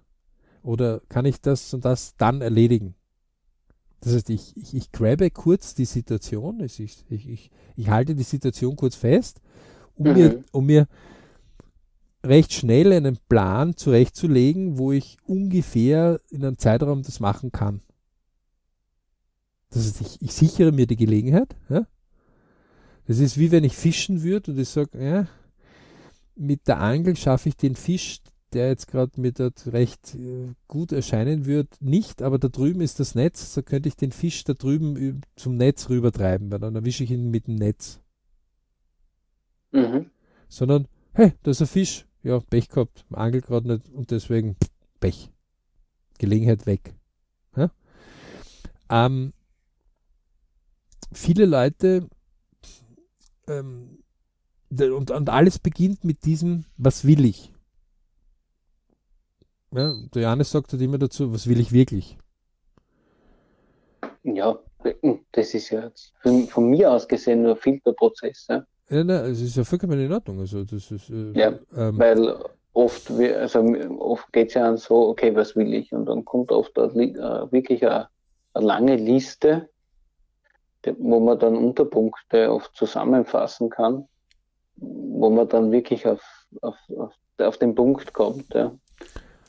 Oder 0.63 1.01
kann 1.09 1.25
ich 1.25 1.41
das 1.41 1.73
und 1.73 1.85
das 1.85 2.15
dann 2.17 2.41
erledigen? 2.41 2.95
Das 4.01 4.13
heißt, 4.13 4.29
ich, 4.29 4.55
ich, 4.55 4.75
ich 4.75 4.91
grabe 4.91 5.29
kurz 5.31 5.73
die 5.73 5.85
Situation, 5.85 6.59
ich, 6.59 6.79
ich, 6.79 7.03
ich, 7.09 7.51
ich 7.75 7.89
halte 7.89 8.15
die 8.15 8.23
Situation 8.23 8.75
kurz 8.75 8.95
fest, 8.95 9.41
um, 9.95 10.07
mhm. 10.07 10.13
mir, 10.13 10.43
um 10.51 10.65
mir 10.65 10.87
recht 12.23 12.53
schnell 12.53 12.93
einen 12.93 13.17
Plan 13.29 13.75
zurechtzulegen, 13.75 14.77
wo 14.77 14.91
ich 14.91 15.17
ungefähr 15.25 16.21
in 16.29 16.45
einem 16.45 16.57
Zeitraum 16.57 17.01
das 17.01 17.19
machen 17.19 17.51
kann. 17.51 17.81
Das 19.69 19.85
heißt, 19.85 20.01
ich, 20.01 20.21
ich 20.21 20.33
sichere 20.33 20.71
mir 20.71 20.87
die 20.87 20.95
Gelegenheit. 20.95 21.55
Ja? 21.69 21.87
Das 23.07 23.19
ist 23.19 23.37
wie 23.37 23.51
wenn 23.51 23.63
ich 23.63 23.75
fischen 23.75 24.23
würde 24.23 24.51
und 24.51 24.59
ich 24.59 24.69
sage, 24.69 25.03
ja, 25.03 25.27
mit 26.37 26.67
der 26.67 26.79
Angel 26.79 27.15
schaffe 27.15 27.49
ich 27.49 27.57
den 27.57 27.75
Fisch, 27.75 28.21
der 28.53 28.69
jetzt 28.69 28.87
gerade 28.87 29.19
mir 29.19 29.33
dort 29.33 29.67
recht 29.73 30.15
äh, 30.15 30.53
gut 30.67 30.91
erscheinen 30.91 31.45
wird, 31.45 31.81
nicht, 31.81 32.21
aber 32.21 32.39
da 32.39 32.47
drüben 32.47 32.81
ist 32.81 32.99
das 32.99 33.15
Netz, 33.15 33.53
so 33.53 33.61
könnte 33.61 33.89
ich 33.89 33.95
den 33.95 34.11
Fisch 34.11 34.43
da 34.43 34.53
drüben 34.53 35.21
zum 35.35 35.57
Netz 35.57 35.89
rübertreiben, 35.89 36.51
weil 36.51 36.59
dann 36.59 36.75
erwische 36.75 37.03
ich 37.03 37.11
ihn 37.11 37.29
mit 37.29 37.47
dem 37.47 37.55
Netz. 37.55 37.99
Mhm. 39.71 40.09
Sondern, 40.47 40.87
hey, 41.13 41.33
da 41.43 41.51
ist 41.51 41.61
ein 41.61 41.67
Fisch, 41.67 42.05
ja, 42.23 42.39
Pech 42.39 42.69
gehabt, 42.69 43.05
Angel 43.11 43.41
gerade 43.41 43.67
nicht 43.67 43.89
und 43.89 44.11
deswegen 44.11 44.55
Pech. 44.99 45.29
Gelegenheit 46.17 46.65
weg. 46.65 46.95
Ja? 47.55 47.69
Ähm, 48.89 49.33
viele 51.11 51.45
Leute 51.45 52.07
ähm, 53.47 53.99
und, 54.69 55.11
und 55.11 55.29
alles 55.29 55.59
beginnt 55.59 56.03
mit 56.03 56.25
diesem, 56.25 56.65
was 56.77 57.05
will 57.05 57.25
ich? 57.25 57.53
Ja, 59.71 59.93
der 60.13 60.23
Johannes 60.23 60.51
sagt 60.51 60.71
halt 60.71 60.81
immer 60.81 60.97
dazu, 60.97 61.33
was 61.33 61.47
will 61.47 61.59
ich 61.59 61.71
wirklich? 61.71 62.17
Ja, 64.23 64.57
das 65.31 65.53
ist 65.53 65.69
ja 65.69 65.91
von, 66.21 66.47
von 66.47 66.69
mir 66.69 66.91
aus 66.91 67.07
gesehen 67.07 67.43
nur 67.43 67.55
Filterprozess. 67.55 68.47
Ja, 68.49 68.65
ja 68.89 69.03
nein, 69.03 69.31
es 69.31 69.41
ist 69.41 69.55
ja 69.55 69.63
vollkommen 69.63 69.99
in 69.99 70.11
Ordnung. 70.11 70.39
Also, 70.39 70.63
das 70.63 70.91
ist, 70.91 71.09
äh, 71.09 71.31
ja, 71.33 71.59
ähm, 71.75 71.99
weil 71.99 72.35
oft, 72.73 73.09
also 73.11 73.59
oft 73.99 74.31
geht 74.31 74.49
es 74.49 74.53
ja 74.53 74.67
an 74.67 74.77
so, 74.77 75.09
okay, 75.09 75.35
was 75.35 75.55
will 75.55 75.73
ich? 75.73 75.91
Und 75.93 76.05
dann 76.05 76.23
kommt 76.23 76.51
oft 76.51 76.77
eine, 76.77 77.03
äh, 77.03 77.51
wirklich 77.51 77.85
eine, 77.85 78.07
eine 78.53 78.65
lange 78.65 78.95
Liste, 78.95 79.69
wo 80.99 81.19
man 81.19 81.39
dann 81.39 81.55
Unterpunkte 81.55 82.51
oft 82.51 82.75
zusammenfassen 82.75 83.69
kann, 83.69 84.07
wo 84.77 85.29
man 85.29 85.47
dann 85.49 85.71
wirklich 85.71 86.07
auf, 86.07 86.21
auf, 86.61 86.75
auf, 86.97 87.13
auf 87.39 87.57
den 87.57 87.75
Punkt 87.75 88.13
kommt. 88.13 88.53
Ja. 88.53 88.71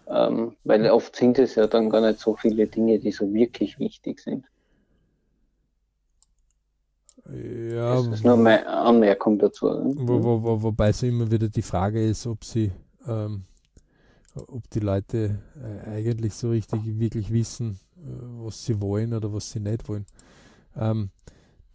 Ähm, 0.08 0.56
weil 0.64 0.88
oft 0.90 1.14
sind 1.14 1.38
es 1.38 1.54
ja 1.54 1.66
dann 1.66 1.90
gar 1.90 2.00
nicht 2.00 2.18
so 2.18 2.34
viele 2.34 2.66
Dinge, 2.66 2.98
die 2.98 3.12
so 3.12 3.32
wirklich 3.32 3.78
wichtig 3.78 4.20
sind. 4.20 4.46
Ja, 7.30 7.96
das 7.96 8.06
ist 8.06 8.24
nur 8.24 8.38
eine 8.38 8.66
Anmerkung 8.66 9.38
dazu. 9.38 9.68
Ne? 9.68 9.92
Wo, 9.96 10.22
wo, 10.22 10.42
wo, 10.42 10.62
wobei 10.62 10.92
so 10.92 11.06
immer 11.06 11.30
wieder 11.30 11.48
die 11.48 11.62
Frage 11.62 12.02
ist, 12.02 12.26
ob 12.26 12.42
sie, 12.42 12.72
ähm, 13.06 13.44
ob 14.34 14.68
die 14.70 14.80
Leute 14.80 15.38
äh, 15.62 15.90
eigentlich 15.90 16.32
so 16.34 16.50
richtig 16.50 16.80
wirklich 16.98 17.30
wissen, 17.30 17.78
äh, 17.98 18.46
was 18.46 18.64
sie 18.64 18.80
wollen 18.80 19.12
oder 19.12 19.30
was 19.30 19.50
sie 19.50 19.60
nicht 19.60 19.86
wollen. 19.90 20.06
Ähm, 20.74 21.10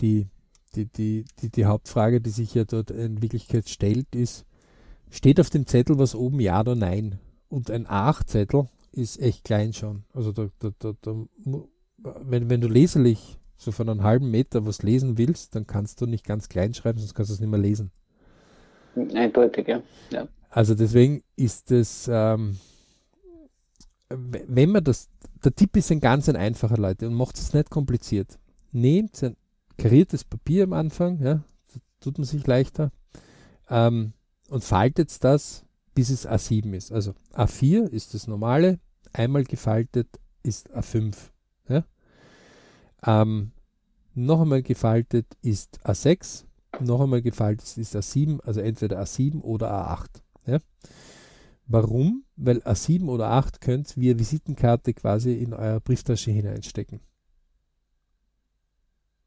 die, 0.02 0.28
die, 0.76 0.86
die, 0.86 1.26
die, 1.42 1.50
die 1.50 1.66
Hauptfrage, 1.66 2.22
die 2.22 2.30
sich 2.30 2.54
ja 2.54 2.64
dort 2.64 2.92
in 2.92 3.22
Wirklichkeit 3.22 3.70
stellt, 3.70 4.16
ist, 4.16 4.46
steht 5.10 5.40
auf 5.40 5.50
dem 5.50 5.68
Zettel 5.68 5.98
was 5.98 6.16
oben 6.16 6.40
Ja 6.40 6.62
oder 6.62 6.76
Nein? 6.76 7.20
Und 7.50 7.70
ein 7.70 7.88
A8-Zettel 7.88 8.68
ist 8.92 9.20
echt 9.20 9.44
klein 9.44 9.74
schon. 9.74 10.04
Also 10.14 10.32
da, 10.32 10.50
da, 10.60 10.72
da, 10.80 10.94
da, 11.02 11.16
wenn, 11.98 12.50
wenn 12.50 12.62
du 12.62 12.68
leserlich 12.68 13.40
so 13.58 13.72
von 13.72 13.90
einem 13.90 14.04
halben 14.04 14.30
Meter 14.30 14.66
was 14.66 14.84
lesen 14.84 15.18
willst, 15.18 15.56
dann 15.56 15.68
kannst 15.68 16.02
du 16.02 16.06
nicht 16.06 16.26
ganz 16.26 16.50
klein 16.50 16.74
schreiben, 16.74 17.00
sonst 17.00 17.14
kannst 17.14 17.30
du 17.30 17.36
es 17.36 17.40
nicht 17.40 17.50
mehr 17.50 17.60
lesen. 17.60 17.92
Eindeutig, 18.96 19.68
ja. 19.68 19.82
ja. 20.12 20.28
Also 20.50 20.76
deswegen 20.76 21.24
ist 21.36 21.72
es, 21.72 22.10
ähm, 22.12 22.58
wenn 24.10 24.70
man 24.70 24.84
das, 24.84 25.10
der 25.44 25.54
Tipp 25.56 25.76
ist 25.78 25.92
ein 25.92 26.00
ganz 26.00 26.30
ein 26.30 26.36
einfacher, 26.36 26.78
Leute, 26.78 27.08
und 27.08 27.16
macht 27.16 27.38
es 27.38 27.54
nicht 27.54 27.70
kompliziert. 27.70 28.38
Nehmt 28.72 29.24
ein 29.24 29.36
kariertes 29.78 30.24
Papier 30.24 30.64
am 30.64 30.74
Anfang, 30.74 31.22
ja, 31.22 31.44
tut 32.00 32.18
man 32.18 32.26
sich 32.26 32.46
leichter, 32.46 32.92
ähm, 33.70 34.14
und 34.50 34.64
faltet 34.64 35.24
das 35.24 35.66
bis 35.94 36.10
es 36.10 36.28
A7 36.28 36.74
ist. 36.74 36.92
Also 36.92 37.14
A4 37.34 37.88
ist 37.88 38.14
das 38.14 38.28
normale, 38.28 38.80
einmal 39.12 39.44
gefaltet 39.44 40.08
ist 40.42 40.76
A5. 40.76 41.16
Ja? 41.70 41.84
Ähm, 43.06 43.52
noch 44.16 44.42
einmal 44.42 44.64
gefaltet 44.64 45.26
ist 45.42 45.80
A6, 45.86 46.46
noch 46.80 47.02
einmal 47.02 47.22
gefaltet 47.22 47.78
ist 47.78 47.96
A7, 47.96 48.42
also 48.42 48.62
entweder 48.62 49.02
A7 49.02 49.42
oder 49.42 49.72
A8. 49.72 50.08
Ja? 50.46 50.60
Warum? 51.66 52.24
Weil 52.36 52.60
A7 52.60 53.08
oder 53.08 53.32
A8 53.32 53.60
könnt 53.60 53.96
ihr 53.98 54.20
Visitenkarte 54.20 54.94
quasi 54.94 55.34
in 55.34 55.54
eure 55.54 55.80
Brieftasche 55.80 56.32
hineinstecken. 56.32 57.00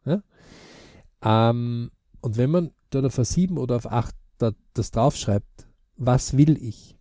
Ja? 0.07 0.23
Ähm, 1.23 1.91
und 2.21 2.37
wenn 2.37 2.51
man 2.51 2.73
dort 2.91 3.05
auf 3.05 3.19
A7 3.19 3.59
oder 3.59 3.77
auf 3.77 3.91
A8 3.91 4.13
da, 4.39 4.53
das 4.75 4.91
draufschreibt, 4.91 5.69
was 5.97 6.37
will 6.37 6.63
ich? 6.63 6.97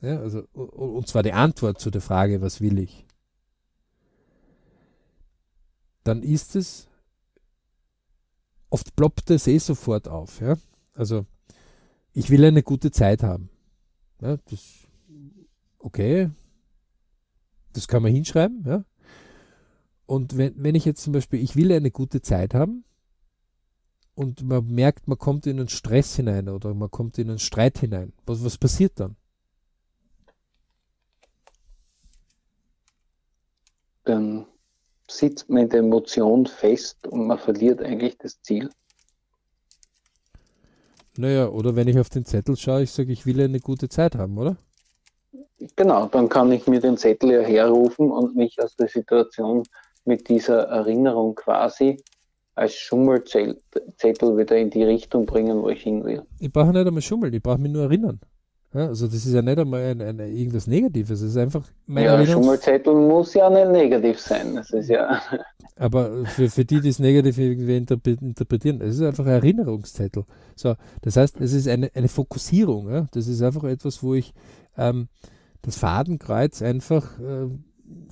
Ja, 0.00 0.18
also, 0.18 0.40
und 0.52 1.06
zwar 1.08 1.22
die 1.22 1.32
Antwort 1.32 1.78
zu 1.78 1.90
der 1.90 2.00
Frage, 2.00 2.40
was 2.40 2.60
will 2.60 2.78
ich? 2.78 3.06
Dann 6.04 6.22
ist 6.22 6.56
es, 6.56 6.88
oft 8.70 8.96
ploppt 8.96 9.30
es 9.30 9.46
eh 9.46 9.58
sofort 9.58 10.08
auf. 10.08 10.40
Ja? 10.40 10.56
Also, 10.94 11.26
ich 12.14 12.30
will 12.30 12.44
eine 12.44 12.62
gute 12.62 12.90
Zeit 12.90 13.22
haben. 13.22 13.50
Ja, 14.22 14.38
das, 14.50 14.86
okay, 15.78 16.30
das 17.72 17.86
kann 17.86 18.02
man 18.02 18.12
hinschreiben. 18.12 18.64
Ja? 18.64 18.84
Und 20.10 20.36
wenn, 20.36 20.54
wenn 20.56 20.74
ich 20.74 20.84
jetzt 20.84 21.04
zum 21.04 21.12
Beispiel, 21.12 21.40
ich 21.40 21.54
will 21.54 21.70
eine 21.70 21.92
gute 21.92 22.20
Zeit 22.20 22.52
haben 22.52 22.82
und 24.16 24.42
man 24.42 24.66
merkt, 24.66 25.06
man 25.06 25.16
kommt 25.16 25.46
in 25.46 25.60
einen 25.60 25.68
Stress 25.68 26.16
hinein 26.16 26.48
oder 26.48 26.74
man 26.74 26.90
kommt 26.90 27.16
in 27.18 27.28
einen 27.28 27.38
Streit 27.38 27.78
hinein, 27.78 28.12
was, 28.26 28.44
was 28.44 28.58
passiert 28.58 28.98
dann? 28.98 29.14
Dann 34.02 34.46
sitzt 35.08 35.48
man 35.48 35.62
in 35.62 35.68
der 35.68 35.78
Emotion 35.78 36.44
fest 36.44 37.06
und 37.06 37.28
man 37.28 37.38
verliert 37.38 37.80
eigentlich 37.80 38.18
das 38.18 38.42
Ziel. 38.42 38.68
Naja, 41.16 41.50
oder 41.50 41.76
wenn 41.76 41.86
ich 41.86 42.00
auf 42.00 42.08
den 42.08 42.24
Zettel 42.24 42.56
schaue, 42.56 42.82
ich 42.82 42.90
sage, 42.90 43.12
ich 43.12 43.26
will 43.26 43.40
eine 43.40 43.60
gute 43.60 43.88
Zeit 43.88 44.16
haben, 44.16 44.36
oder? 44.38 44.56
Genau, 45.76 46.06
dann 46.06 46.28
kann 46.28 46.50
ich 46.50 46.66
mir 46.66 46.80
den 46.80 46.96
Zettel 46.96 47.30
ja 47.30 47.42
herrufen 47.42 48.10
und 48.10 48.34
mich 48.34 48.60
aus 48.60 48.74
der 48.74 48.88
Situation 48.88 49.62
mit 50.04 50.28
dieser 50.28 50.64
Erinnerung 50.64 51.34
quasi 51.34 52.02
als 52.54 52.74
Schummelzettel 52.74 54.36
wieder 54.36 54.56
in 54.56 54.70
die 54.70 54.82
Richtung 54.82 55.26
bringen, 55.26 55.62
wo 55.62 55.68
ich 55.68 55.82
hin 55.82 56.04
will. 56.04 56.22
Ich 56.38 56.52
brauche 56.52 56.72
nicht 56.72 56.86
einmal 56.86 57.02
schummeln, 57.02 57.32
ich 57.32 57.42
brauche 57.42 57.58
mich 57.58 57.72
nur 57.72 57.84
erinnern. 57.84 58.20
Ja, 58.72 58.86
also 58.86 59.06
das 59.06 59.26
ist 59.26 59.32
ja 59.32 59.42
nicht 59.42 59.58
einmal 59.58 59.82
ein, 59.82 60.00
ein, 60.00 60.18
irgendwas 60.20 60.66
Negatives, 60.66 61.20
es 61.20 61.30
ist 61.30 61.36
einfach 61.36 61.64
meine 61.86 62.06
ja, 62.06 62.14
Erinnerung. 62.14 62.44
Schummelzettel 62.44 62.94
muss 62.94 63.34
ja 63.34 63.50
nicht 63.50 63.70
negativ 63.70 64.20
sein. 64.20 64.54
Das 64.54 64.70
ist 64.70 64.88
ja 64.88 65.20
Aber 65.80 66.26
für, 66.26 66.50
für 66.50 66.66
die, 66.66 66.82
die 66.82 66.90
es 66.90 66.98
negativ 66.98 67.38
irgendwie 67.38 67.78
interpretieren, 67.78 68.82
es 68.82 68.96
ist 68.96 69.02
einfach 69.02 69.24
ein 69.24 69.32
Erinnerungszettel. 69.32 70.24
So, 70.54 70.74
das 71.00 71.16
heißt, 71.16 71.40
es 71.40 71.54
ist 71.54 71.68
eine, 71.68 71.90
eine 71.94 72.08
Fokussierung. 72.08 72.90
Ja? 72.90 73.06
Das 73.12 73.26
ist 73.26 73.40
einfach 73.40 73.64
etwas, 73.64 74.02
wo 74.02 74.12
ich 74.12 74.34
ähm, 74.76 75.08
das 75.62 75.76
Fadenkreuz 75.76 76.60
einfach 76.60 77.18
äh, 77.18 77.46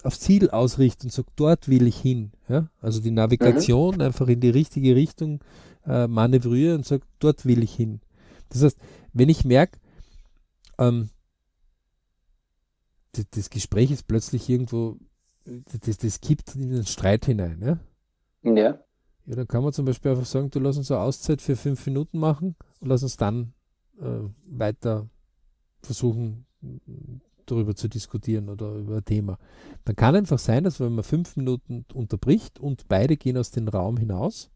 aufs 0.03 0.21
Ziel 0.21 0.51
ausrichte 0.51 1.07
und 1.07 1.13
sage, 1.13 1.29
dort 1.37 1.69
will 1.69 1.87
ich 1.87 1.99
hin. 1.99 2.33
Ja? 2.49 2.69
Also 2.81 3.01
die 3.01 3.11
Navigation 3.11 3.97
mhm. 3.97 4.01
einfach 4.03 4.29
in 4.29 4.41
die 4.41 4.51
richtige 4.51 4.95
Richtung 4.95 5.41
äh, 5.87 6.07
manövriere 6.07 6.75
und 6.75 6.87
sage, 6.87 7.03
dort 7.19 7.47
will 7.47 7.63
ich 7.63 7.75
hin. 7.75 8.01
Das 8.51 8.63
heißt, 8.63 8.79
wenn 9.13 9.29
ich 9.29 9.45
merke, 9.45 9.79
ähm, 10.79 11.11
das, 13.31 13.51
Gespräch 13.51 13.91
ist 13.91 14.07
plötzlich 14.07 14.49
irgendwo, 14.49 14.97
das, 15.45 15.99
das 15.99 16.21
kippt 16.21 16.55
in 16.55 16.71
den 16.71 16.87
Streit 16.87 17.27
hinein. 17.27 17.61
Ja? 17.63 18.53
ja. 18.55 18.79
Ja, 19.27 19.37
dann 19.37 19.47
kann 19.47 19.63
man 19.63 19.75
zum 19.75 19.85
Beispiel 19.85 20.13
einfach 20.13 20.25
sagen, 20.25 20.51
du 20.51 20.59
lass 20.59 20.79
uns 20.79 20.91
eine 20.91 21.01
Auszeit 21.01 21.43
für 21.43 21.55
fünf 21.55 21.85
Minuten 21.85 22.19
machen 22.19 22.57
und 22.81 22.89
lass 22.89 23.03
uns 23.03 23.19
dann 23.19 23.53
äh, 24.01 24.21
weiter 24.47 25.11
versuchen, 25.83 26.47
darüber 27.51 27.75
zu 27.75 27.89
diskutieren 27.89 28.49
oder 28.49 28.75
über 28.75 28.97
ein 28.97 29.05
Thema. 29.05 29.39
Dann 29.85 29.97
kann 29.97 30.17
einfach 30.17 30.39
sein, 30.39 30.65
dass 30.65 30.81
wenn 30.81 30.95
man 30.95 31.05
fünf 31.05 31.37
Minuten 31.37 31.85
unterbricht 31.93 32.59
und 32.59 32.89
beide 32.89 33.17
gehen 33.17 33.37
aus 33.37 33.51
dem 33.51 33.69
Raum 33.69 33.97
hinaus, 33.97 34.51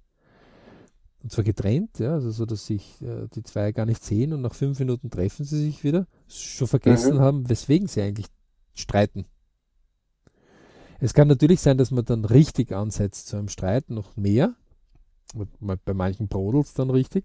und 1.23 1.31
zwar 1.31 1.45
getrennt, 1.45 2.01
ja, 2.01 2.15
also 2.15 2.31
so, 2.33 2.47
dass 2.47 2.67
sich 2.67 3.01
äh, 3.01 3.29
die 3.35 3.45
zwei 3.45 3.71
gar 3.71 3.87
nicht 3.87 4.03
sehen 4.03 4.33
und 4.33 4.43
nach 4.43 4.55
fünf 4.55 4.79
Minuten 4.81 5.09
treffen 5.09 5.45
sie 5.45 5.63
sich 5.63 5.85
wieder, 5.85 6.07
schon 6.27 6.67
vergessen 6.67 7.17
mhm. 7.17 7.21
haben, 7.21 7.49
weswegen 7.49 7.87
sie 7.87 8.03
eigentlich 8.03 8.27
streiten. 8.75 9.27
Es 10.99 11.15
kann 11.15 11.29
natürlich 11.29 11.61
sein, 11.61 11.79
dass 11.79 11.91
man 11.91 12.05
dann 12.05 12.25
richtig 12.25 12.73
ansetzt 12.73 13.29
zu 13.29 13.37
einem 13.37 13.49
Streit, 13.49 13.91
noch 13.91 14.17
mehr. 14.17 14.55
Bei 15.61 15.95
manchen 15.95 16.29
brodelt 16.29 16.67
es 16.67 16.75
dann 16.75 16.91
richtig. 16.91 17.25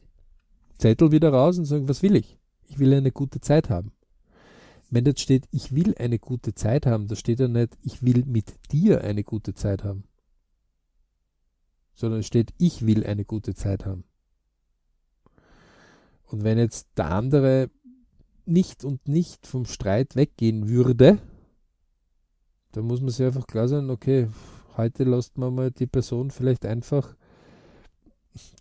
Zettel 0.77 1.11
wieder 1.11 1.31
raus 1.31 1.57
und 1.57 1.65
sagen, 1.65 1.89
was 1.89 2.01
will 2.01 2.15
ich? 2.15 2.39
Ich 2.67 2.79
will 2.79 2.93
eine 2.93 3.11
gute 3.11 3.39
Zeit 3.39 3.69
haben. 3.69 3.91
Wenn 4.89 5.03
dort 5.03 5.19
steht, 5.19 5.47
ich 5.51 5.75
will 5.75 5.95
eine 5.97 6.19
gute 6.19 6.53
Zeit 6.55 6.85
haben, 6.85 7.07
da 7.07 7.15
steht 7.15 7.39
ja 7.39 7.47
nicht, 7.47 7.77
ich 7.81 8.03
will 8.03 8.23
mit 8.25 8.53
dir 8.71 9.01
eine 9.03 9.23
gute 9.23 9.53
Zeit 9.53 9.83
haben 9.83 10.05
sondern 11.97 12.19
es 12.19 12.27
steht, 12.27 12.53
ich 12.59 12.85
will 12.85 13.05
eine 13.05 13.25
gute 13.25 13.55
Zeit 13.55 13.85
haben. 13.85 14.03
Und 16.27 16.43
wenn 16.43 16.59
jetzt 16.59 16.87
der 16.95 17.09
andere 17.09 17.71
nicht 18.45 18.85
und 18.85 19.07
nicht 19.07 19.47
vom 19.47 19.65
Streit 19.65 20.15
weggehen 20.15 20.69
würde, 20.69 21.17
dann 22.71 22.85
muss 22.85 23.01
man 23.01 23.09
sich 23.09 23.25
einfach 23.25 23.47
klar 23.47 23.67
sein, 23.67 23.89
okay, 23.89 24.29
heute 24.77 25.05
lässt 25.05 25.39
man 25.39 25.55
mal 25.55 25.71
die 25.71 25.87
Person 25.87 26.29
vielleicht 26.29 26.65
einfach 26.65 27.15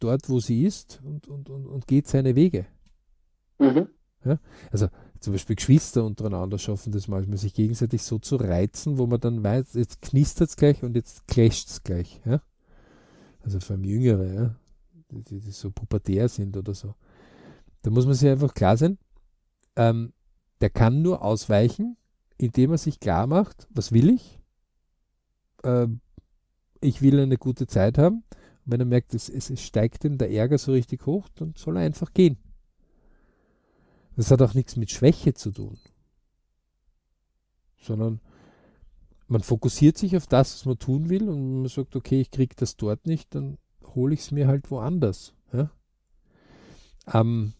dort, 0.01 0.31
wo 0.31 0.41
sie 0.41 0.65
ist 0.65 1.03
und, 1.05 1.29
und, 1.29 1.51
und, 1.51 1.67
und 1.67 1.87
geht 1.87 2.09
seine 2.09 2.37
Wege. 2.37 2.65
Mhm. 3.59 3.89
Ja? 4.25 4.39
Also 4.73 4.89
zum 5.21 5.33
Beispiel 5.33 5.57
Geschwister 5.57 6.05
untereinander 6.05 6.59
schaffen 6.59 6.93
das 6.93 7.09
manchmal, 7.09 7.39
sich 7.39 7.55
gegenseitig 7.55 8.03
so 8.03 8.19
zu 8.19 8.37
reizen, 8.37 8.99
wo 8.99 9.07
man 9.07 9.21
dann 9.21 9.43
weiß, 9.43 9.75
jetzt 9.75 10.03
knistert 10.03 10.51
es 10.51 10.57
gleich 10.57 10.83
und 10.83 10.97
jetzt 10.97 11.27
clasht 11.27 11.69
es 11.69 11.83
gleich. 11.83 12.21
Ja? 12.25 12.41
also 13.47 13.61
vor 13.61 13.75
allem 13.75 13.85
Jüngere, 13.85 14.35
ja, 14.35 14.55
die, 15.11 15.41
die, 15.41 15.51
so 15.53 15.71
pubertär 15.71 16.29
sind 16.29 16.57
oder 16.57 16.75
so. 16.75 16.95
Da 17.83 17.91
muss 17.91 18.05
man 18.05 18.15
sich 18.15 18.29
einfach 18.29 18.53
klar 18.55 18.77
sein, 18.77 18.99
ähm, 19.77 20.13
der 20.61 20.71
kann 20.71 21.01
nur 21.01 21.23
ausweichen, 21.23 21.97
indem 22.39 22.73
er 22.73 22.79
sich 22.79 22.99
klar 22.99 23.27
macht, 23.27 23.69
was 23.71 23.93
will 23.93 24.11
ich? 24.11 24.41
Ähm, 25.63 26.01
ich 26.81 27.03
will 27.03 27.21
eine 27.21 27.39
gute 27.39 27.67
Zeit 27.67 27.99
haben. 27.99 28.25
Und 28.65 28.73
wenn 28.73 28.81
er 28.81 28.87
merkt, 28.87 29.15
es, 29.15 29.29
es 29.29 29.63
steigt 29.63 30.05
ihm 30.05 30.19
der 30.19 30.33
Ärger 30.33 30.59
so 30.59 30.73
richtig 30.73 31.07
hoch, 31.07 31.29
dann 31.37 31.55
soll 31.57 31.77
er 31.77 31.85
einfach 31.85 32.13
gehen. 32.13 32.37
Das 34.17 34.31
hat 34.31 34.41
auch 34.43 34.55
nichts 34.55 34.77
mit 34.77 34.91
Schwäche 34.91 35.35
zu 35.35 35.51
tun, 35.51 35.79
sondern 37.79 38.21
man 39.29 39.43
fokussiert 39.43 39.99
sich 39.99 40.17
auf 40.17 40.27
das, 40.27 40.55
was 40.55 40.65
man 40.65 40.79
tun 40.79 41.11
will 41.11 41.29
und 41.29 41.61
man 41.63 41.69
sagt, 41.69 41.97
okay, 41.97 42.21
ich 42.21 42.31
kriege 42.31 42.55
das 42.57 42.77
dort 42.77 43.07
nicht, 43.07 43.35
dann 43.35 43.59
hole 43.95 44.15
ich 44.15 44.21
es 44.21 44.31
mir 44.31 44.47
halt 44.47 44.71
woanders. 44.71 45.35
Ja? 45.53 45.71
Ähm, 47.13 47.53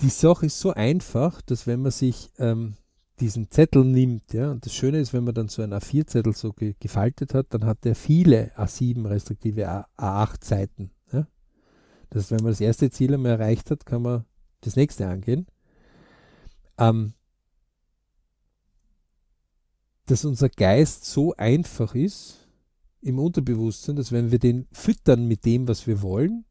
die 0.00 0.08
Sache 0.08 0.46
ist 0.46 0.58
so 0.58 0.72
einfach, 0.72 1.40
dass 1.42 1.66
wenn 1.66 1.82
man 1.82 1.92
sich 1.92 2.30
ähm, 2.38 2.74
diesen 3.20 3.50
Zettel 3.50 3.84
nimmt, 3.84 4.32
ja, 4.32 4.50
und 4.50 4.66
das 4.66 4.74
Schöne 4.74 4.98
ist, 4.98 5.12
wenn 5.12 5.24
man 5.24 5.34
dann 5.34 5.48
so 5.48 5.62
einen 5.62 5.72
A4-Zettel 5.72 6.34
so 6.34 6.52
ge 6.52 6.74
gefaltet 6.78 7.34
hat, 7.34 7.46
dann 7.50 7.64
hat 7.64 7.86
er 7.86 7.94
viele 7.94 8.52
A7 8.58 9.08
respektive 9.08 9.68
A 9.68 9.86
A8 9.96 10.44
Seiten. 10.44 10.90
Das 12.16 12.22
heißt, 12.22 12.30
wenn 12.30 12.44
man 12.44 12.52
das 12.52 12.62
erste 12.62 12.88
Ziel 12.88 13.12
einmal 13.12 13.32
erreicht 13.32 13.70
hat, 13.70 13.84
kann 13.84 14.00
man 14.00 14.24
das 14.62 14.74
nächste 14.74 15.06
angehen. 15.06 15.46
Ähm, 16.78 17.12
dass 20.06 20.24
unser 20.24 20.48
Geist 20.48 21.04
so 21.04 21.34
einfach 21.36 21.94
ist 21.94 22.48
im 23.02 23.18
Unterbewusstsein, 23.18 23.96
dass 23.96 24.12
wenn 24.12 24.32
wir 24.32 24.38
den 24.38 24.66
füttern 24.72 25.28
mit 25.28 25.44
dem, 25.44 25.68
was 25.68 25.86
wir 25.86 26.00
wollen, 26.00 26.46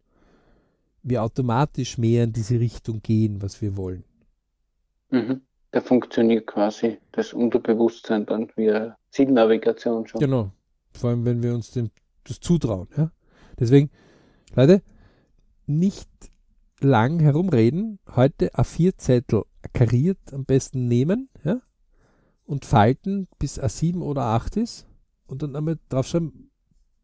wir 1.02 1.24
automatisch 1.24 1.98
mehr 1.98 2.26
in 2.26 2.34
diese 2.34 2.60
Richtung 2.60 3.02
gehen, 3.02 3.42
was 3.42 3.60
wir 3.60 3.76
wollen. 3.76 4.04
Mhm. 5.10 5.42
Da 5.72 5.82
funktioniert 5.82 6.46
quasi 6.46 7.00
das 7.12 7.34
Unterbewusstsein 7.34 8.28
dann 8.28 8.52
wie 8.56 8.92
Zielnavigation 9.10 10.06
schon. 10.06 10.22
Genau. 10.22 10.52
Vor 10.94 11.10
allem, 11.10 11.26
wenn 11.26 11.42
wir 11.42 11.56
uns 11.56 11.72
dem, 11.72 11.90
das 12.24 12.40
zutrauen. 12.40 12.88
Ja? 12.96 13.12
Deswegen, 13.58 13.90
Leute, 14.56 14.84
nicht 15.68 16.10
lang 16.80 17.20
herumreden. 17.20 18.00
Heute 18.16 18.54
A4-Zettel 18.54 19.44
kariert 19.74 20.34
am 20.34 20.46
besten 20.46 20.88
nehmen. 20.88 21.30
Ja? 21.44 21.62
und 22.46 22.66
falten, 22.66 23.28
bis 23.40 23.60
A7 23.60 24.02
oder 24.02 24.22
A8 24.22 24.62
ist 24.62 24.88
und 25.28 25.42
dann 25.42 25.56
einmal 25.56 25.80
draufschreiben, 25.90 26.52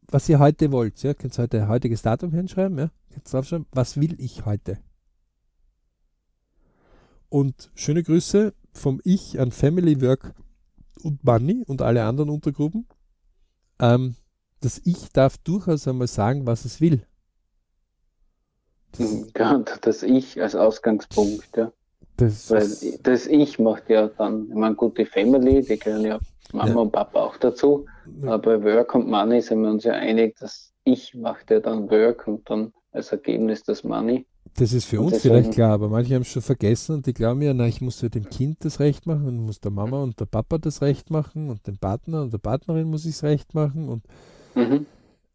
was 0.08 0.28
ihr 0.28 0.38
heute 0.38 0.72
wollt. 0.72 1.02
Ja? 1.02 1.14
Könnt 1.14 1.38
ihr 1.38 1.42
heute 1.42 1.68
heutiges 1.68 2.02
Datum 2.02 2.32
hinschreiben, 2.32 2.78
ja? 2.78 2.90
Könnt 3.10 3.32
draufschreiben, 3.32 3.66
was 3.72 4.00
will 4.00 4.14
ich 4.20 4.44
heute? 4.46 4.78
Und 7.28 7.70
schöne 7.74 8.02
Grüße 8.02 8.54
vom 8.72 9.00
Ich 9.04 9.40
an 9.40 9.52
Family 9.52 10.00
Work 10.00 10.34
und 11.02 11.24
Money 11.24 11.64
und 11.66 11.82
alle 11.82 12.04
anderen 12.04 12.30
Untergruppen. 12.30 12.86
Ähm, 13.78 14.16
das 14.60 14.80
Ich 14.84 15.10
darf 15.12 15.38
durchaus 15.38 15.88
einmal 15.88 16.06
sagen, 16.06 16.46
was 16.46 16.64
es 16.64 16.80
will. 16.80 17.06
Das, 19.80 20.02
Ich 20.02 20.40
als 20.40 20.54
Ausgangspunkt, 20.54 21.56
ja. 21.56 21.72
Das 22.16 22.50
Weil 22.50 22.68
das 23.02 23.26
Ich 23.26 23.58
macht 23.58 23.88
ja 23.88 24.08
dann, 24.08 24.48
ich 24.48 24.54
meine, 24.54 24.74
gut, 24.74 24.98
die 24.98 25.06
Family, 25.06 25.62
die 25.62 25.78
gehören 25.78 26.04
ja 26.04 26.18
Mama 26.52 26.70
ja. 26.70 26.76
und 26.76 26.92
Papa 26.92 27.20
auch 27.20 27.36
dazu. 27.38 27.86
Ja. 28.22 28.32
Aber 28.32 28.58
bei 28.58 28.64
Work 28.64 28.94
und 28.94 29.08
Money 29.08 29.40
sind 29.40 29.62
wir 29.62 29.70
uns 29.70 29.84
ja 29.84 29.94
einig, 29.94 30.36
dass 30.38 30.72
Ich 30.84 31.14
macht 31.14 31.50
ja 31.50 31.60
dann 31.60 31.90
Work 31.90 32.26
und 32.26 32.48
dann 32.48 32.72
als 32.92 33.12
Ergebnis 33.12 33.62
das 33.62 33.84
Money. 33.84 34.26
Das 34.58 34.74
ist 34.74 34.84
für 34.84 35.00
und 35.00 35.12
uns 35.12 35.22
vielleicht 35.22 35.52
klar, 35.52 35.72
aber 35.72 35.88
manche 35.88 36.14
haben 36.14 36.22
es 36.22 36.28
schon 36.28 36.42
vergessen 36.42 36.96
und 36.96 37.06
die 37.06 37.14
glauben 37.14 37.40
ja, 37.40 37.54
na, 37.54 37.66
ich 37.66 37.80
muss 37.80 38.02
ja 38.02 38.10
dem 38.10 38.28
Kind 38.28 38.58
das 38.64 38.80
Recht 38.80 39.06
machen 39.06 39.26
und 39.26 39.46
muss 39.46 39.60
der 39.60 39.70
Mama 39.70 40.02
und 40.02 40.20
der 40.20 40.26
Papa 40.26 40.58
das 40.58 40.82
Recht 40.82 41.10
machen 41.10 41.48
und 41.48 41.66
dem 41.66 41.78
Partner 41.78 42.20
und 42.20 42.34
der 42.34 42.38
Partnerin 42.38 42.90
muss 42.90 43.06
ich 43.06 43.12
es 43.12 43.22
Recht 43.22 43.54
machen 43.54 43.88
und 43.88 44.04
mhm. 44.54 44.84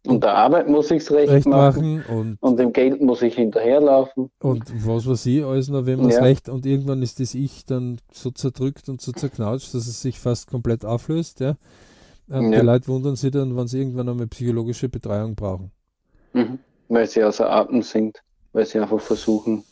Und 0.10 0.24
der 0.24 0.34
Arbeit 0.36 0.68
muss 0.70 0.90
ich 0.92 1.04
es 1.04 1.12
recht, 1.12 1.30
recht 1.32 1.46
machen. 1.48 1.98
machen 2.04 2.18
und, 2.18 2.38
Und 2.42 2.58
dem 2.60 2.72
Geld 2.74 3.02
muss 3.02 3.22
ich 3.22 3.36
hinterherlaufen. 3.36 4.30
und 4.40 4.64
was 4.86 5.08
weiß 5.08 5.26
ich 5.28 5.44
alles 5.44 5.70
noch, 5.70 5.86
wenn 5.86 6.00
man 6.00 6.10
es 6.10 6.16
Ja. 6.16 6.24
recht 6.24 6.50
und 6.50 6.66
irgendwann 6.66 7.02
ist 7.02 7.20
das 7.20 7.34
Ich 7.36 7.66
dann 7.66 8.00
so 8.12 8.32
zerdrückt 8.32 8.90
und 8.90 9.02
so 9.02 9.12
zerknautscht, 9.12 9.74
dass 9.74 9.88
es 9.88 10.02
sich 10.02 10.20
fast 10.20 10.48
komplett 10.50 10.86
auflöst, 10.86 11.40
ja. 11.40 11.56
Ähm, 12.30 12.52
Ja. 12.54 12.60
Die 12.60 12.66
Leute 12.66 12.88
wundern 12.88 13.16
sich 13.16 13.32
dann, 13.32 13.56
wenn 13.56 13.68
sie 13.68 13.80
irgendwann 13.80 14.10
einmal 14.10 14.28
psychologische 14.28 14.90
Betreuung 14.90 15.36
brauchen. 15.36 15.72
Mhm. 16.34 16.60
Weil 16.90 17.08
sie 17.08 17.24
außer 17.24 17.50
Atem 17.50 17.82
sind, 17.82 18.22
weil 18.54 18.66
sie 18.66 18.80
einfach 18.80 19.00
versuchen, 19.02 19.64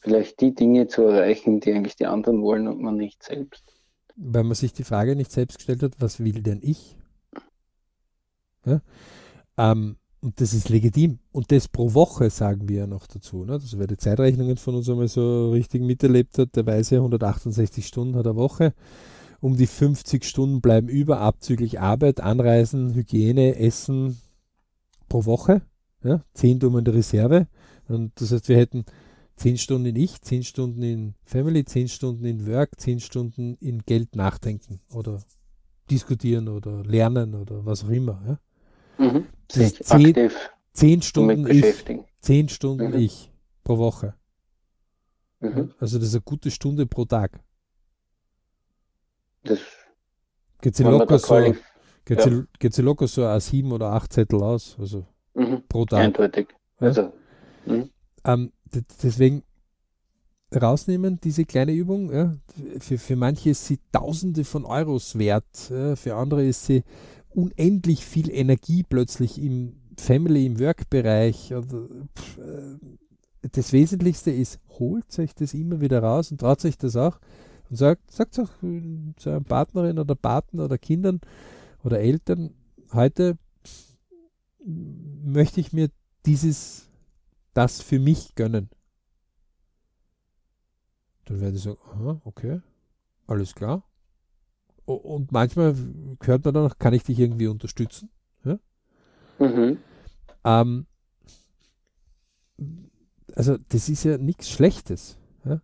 vielleicht 0.00 0.40
die 0.40 0.54
Dinge 0.54 0.86
zu 0.88 1.02
erreichen, 1.02 1.60
die 1.60 1.72
eigentlich 1.72 1.96
die 1.96 2.06
anderen 2.06 2.42
wollen 2.42 2.68
und 2.68 2.80
man 2.80 2.96
nicht 2.96 3.22
selbst. 3.22 3.64
weil 4.16 4.42
man 4.44 4.54
sich 4.54 4.72
die 4.72 4.84
Frage 4.84 5.14
nicht 5.16 5.30
selbst 5.30 5.58
gestellt 5.58 5.82
hat, 5.82 5.92
was 6.00 6.18
will 6.18 6.42
denn 6.42 6.60
ich? 6.62 6.96
Ja? 8.66 8.80
Ähm, 9.58 9.96
und 10.20 10.40
das 10.40 10.52
ist 10.52 10.68
legitim. 10.68 11.18
Und 11.30 11.52
das 11.52 11.68
pro 11.68 11.94
Woche 11.94 12.30
sagen 12.30 12.68
wir 12.68 12.78
ja 12.78 12.86
noch 12.86 13.06
dazu. 13.06 13.44
Ne? 13.44 13.52
Also 13.52 13.78
wer 13.78 13.86
die 13.86 13.96
Zeitrechnungen 13.96 14.56
von 14.56 14.74
uns 14.74 14.88
einmal 14.88 15.08
so 15.08 15.50
richtig 15.50 15.82
miterlebt 15.82 16.38
hat, 16.38 16.56
der 16.56 16.66
weiß 16.66 16.90
ja, 16.90 16.98
168 16.98 17.86
Stunden 17.86 18.16
hat 18.16 18.26
eine 18.26 18.36
Woche. 18.36 18.74
Um 19.40 19.56
die 19.56 19.68
50 19.68 20.24
Stunden 20.24 20.60
bleiben 20.60 20.88
über, 20.88 21.20
abzüglich 21.20 21.78
Arbeit, 21.78 22.20
Anreisen, 22.20 22.94
Hygiene, 22.94 23.56
Essen 23.56 24.18
pro 25.08 25.24
Woche. 25.24 25.62
Ja? 26.02 26.24
10 26.34 26.60
tun 26.60 26.78
in 26.78 26.84
der 26.84 26.94
Reserve. 26.94 27.46
Und 27.86 28.20
das 28.20 28.32
heißt, 28.32 28.48
wir 28.48 28.56
hätten 28.56 28.84
10 29.36 29.58
Stunden 29.58 29.86
in 29.86 29.96
Ich, 29.96 30.20
10 30.20 30.42
Stunden 30.42 30.82
in 30.82 31.14
Family, 31.22 31.64
10 31.64 31.86
Stunden 31.86 32.24
in 32.24 32.46
Work, 32.48 32.80
10 32.80 32.98
Stunden 32.98 33.54
in 33.60 33.82
Geld 33.84 34.16
nachdenken 34.16 34.80
oder 34.92 35.22
diskutieren 35.88 36.48
oder 36.48 36.82
lernen 36.82 37.36
oder 37.36 37.64
was 37.64 37.84
auch 37.84 37.90
immer. 37.90 38.20
Ja? 38.26 38.38
Mhm. 38.98 39.26
Das 39.48 39.56
Sich 39.56 39.80
ist 39.80 39.88
zehn- 39.88 40.08
aktiv 40.08 40.50
10 40.72 40.88
damit 40.90 41.04
Stunden 41.04 41.46
ich. 41.50 41.74
10 42.20 42.48
Stunden 42.48 42.88
Mhm. 42.90 42.98
ich 42.98 43.32
pro 43.64 43.78
Woche. 43.78 44.14
Ja? 45.40 45.48
Mhm. 45.50 45.74
Also 45.78 45.98
das 45.98 46.08
ist 46.08 46.14
eine 46.14 46.22
gute 46.22 46.50
Stunde 46.50 46.86
pro 46.86 47.04
Tag. 47.04 47.40
Das, 49.44 49.60
Geht 50.60 50.74
sie 50.76 50.82
locker 50.82 51.18
so, 51.18 51.54
geht 52.04 52.20
sie, 52.22 52.44
geht 52.58 52.74
sie 52.74 52.82
locker 52.82 53.06
so 53.06 53.24
a 53.24 53.38
sieben 53.38 53.70
oder 53.72 53.92
acht 53.92 54.12
Zettel 54.12 54.42
aus, 54.42 54.76
also 54.78 55.06
mhm. 55.34 55.62
pro 55.68 55.84
Tag. 55.84 56.00
eindeutig. 56.00 56.48
Ja. 56.80 56.86
Also, 56.88 57.12
mhm. 57.64 57.90
Ähm, 58.24 58.52
deswegen 59.02 59.44
rausnehmen, 60.52 61.20
diese 61.20 61.44
kleine 61.44 61.72
Übung. 61.72 62.12
Ja. 62.12 62.36
Für, 62.80 62.98
für 62.98 63.16
manche 63.16 63.50
ist 63.50 63.66
sie 63.66 63.78
Tausende 63.92 64.44
von 64.44 64.64
Euros 64.64 65.16
wert, 65.18 65.70
ja. 65.70 65.94
für 65.94 66.16
andere 66.16 66.44
ist 66.44 66.64
sie 66.66 66.82
unendlich 67.38 68.04
viel 68.04 68.30
Energie 68.30 68.82
plötzlich 68.82 69.40
im 69.40 69.76
Family, 69.96 70.44
im 70.44 70.58
Work-Bereich. 70.58 71.54
pff, 71.54 72.38
äh, 72.38 73.48
Das 73.52 73.72
Wesentlichste 73.72 74.32
ist, 74.32 74.58
holt 74.80 75.16
euch 75.20 75.34
das 75.34 75.54
immer 75.54 75.80
wieder 75.80 76.02
raus 76.02 76.32
und 76.32 76.40
traut 76.40 76.64
euch 76.64 76.76
das 76.76 76.96
auch 76.96 77.20
und 77.70 77.76
sagt, 77.76 78.10
sagt 78.10 78.40
auch 78.40 78.50
zu 79.16 79.30
einer 79.30 79.40
Partnerin 79.40 80.00
oder 80.00 80.16
Partner 80.16 80.64
oder 80.64 80.78
Kindern 80.78 81.20
oder 81.84 82.00
Eltern, 82.00 82.54
heute 82.92 83.38
möchte 84.64 85.60
ich 85.60 85.72
mir 85.72 85.90
dieses, 86.26 86.88
das 87.54 87.80
für 87.80 88.00
mich 88.00 88.34
gönnen. 88.34 88.68
Dann 91.26 91.40
werden 91.40 91.54
die 91.54 91.60
sagen, 91.60 91.78
aha, 91.92 92.20
okay, 92.24 92.60
alles 93.26 93.54
klar. 93.54 93.87
Und 94.94 95.32
manchmal 95.32 95.74
hört 96.22 96.44
man 96.44 96.54
dann 96.54 96.64
noch, 96.64 96.78
kann 96.78 96.94
ich 96.94 97.04
dich 97.04 97.18
irgendwie 97.18 97.46
unterstützen? 97.46 98.10
Mhm. 99.38 99.78
Ähm, 100.44 100.86
also 103.34 103.56
das 103.68 103.88
ist 103.88 104.04
ja 104.04 104.18
nichts 104.18 104.50
Schlechtes. 104.50 105.18
Ja? 105.44 105.60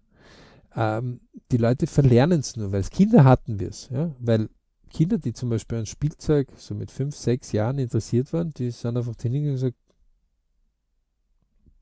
Ähm, 0.77 1.21
die 1.51 1.57
Leute 1.57 1.87
verlernen 1.87 2.41
es 2.41 2.57
nur, 2.57 2.71
weil 2.71 2.79
als 2.79 2.91
Kinder 2.91 3.25
hatten 3.25 3.59
wir 3.59 3.69
es. 3.69 3.89
Ja? 3.91 4.15
Weil 4.19 4.49
Kinder, 4.91 5.19
die 5.19 5.33
zum 5.33 5.49
Beispiel 5.49 5.79
an 5.79 5.87
Spielzeug 5.87 6.49
so 6.57 6.75
mit 6.75 6.91
fünf, 6.91 7.17
sechs 7.17 7.53
Jahren 7.53 7.79
interessiert 7.79 8.33
waren, 8.33 8.55
die 8.55 8.71
sind 8.71 8.97
einfach 8.97 9.15
hingegangen 9.21 9.51
und 9.51 9.57
gesagt, 9.57 9.77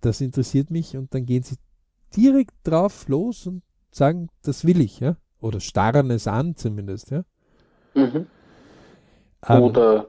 das 0.00 0.20
interessiert 0.20 0.70
mich 0.70 0.96
und 0.96 1.14
dann 1.14 1.26
gehen 1.26 1.42
sie 1.42 1.57
direkt 2.16 2.55
drauf 2.64 3.07
los 3.09 3.46
und 3.46 3.62
sagen, 3.90 4.28
das 4.42 4.64
will 4.64 4.81
ich, 4.81 5.00
ja. 5.00 5.16
Oder 5.40 5.61
starren 5.61 6.11
es 6.11 6.26
an 6.26 6.57
zumindest, 6.57 7.11
ja. 7.11 7.24
Mhm. 7.94 8.26
Ähm, 9.48 9.62
Oder 9.62 10.09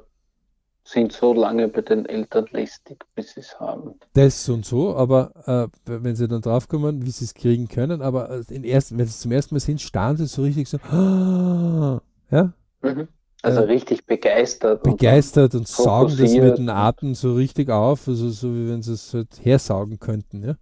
sind 0.86 1.14
so 1.14 1.34
lange 1.34 1.68
bei 1.70 1.82
den 1.82 2.06
Eltern 2.08 2.48
lästig, 2.52 3.06
bis 3.16 3.34
sie 3.34 3.42
es 3.42 3.60
haben. 3.60 4.00
das 4.14 4.48
und 4.50 4.66
so, 4.66 4.96
aber 4.96 5.72
äh, 5.86 6.00
wenn 6.02 6.16
sie 6.16 6.28
dann 6.28 6.42
draufkommen, 6.42 7.06
wie 7.06 7.10
sie 7.10 7.26
es 7.26 7.34
kriegen 7.34 7.68
können, 7.68 8.02
aber 8.02 8.30
äh, 8.30 8.44
in 8.54 8.64
ersten, 8.64 8.98
wenn 8.98 9.06
sie 9.08 9.12
es 9.12 9.20
zum 9.22 9.32
ersten 9.32 9.56
Mal 9.56 9.60
sind, 9.60 9.82
starren 9.82 10.18
sie 10.18 10.28
so 10.28 10.44
richtig 10.44 10.70
so, 10.70 10.78
ah, 10.78 12.02
ja, 12.32 12.54
Mhm. 12.82 13.08
Also 13.42 13.62
Ja. 13.62 13.68
richtig 13.68 14.06
begeistert. 14.06 14.86
und 14.88 14.98
begeistert 14.98 15.56
und 15.56 15.68
saugen 15.68 16.16
das 16.18 16.32
mit 16.34 16.58
dem 16.58 16.70
Atem 16.70 17.16
so 17.16 17.34
richtig 17.36 17.70
auf, 17.70 18.08
also 18.08 18.30
so 18.30 18.54
wie 18.54 18.70
wenn 18.70 18.82
sie 18.82 18.94
es 18.94 19.14
halt 19.14 19.40
hersaugen 19.44 20.00
könnten. 20.00 20.44
Ja? 20.44 20.56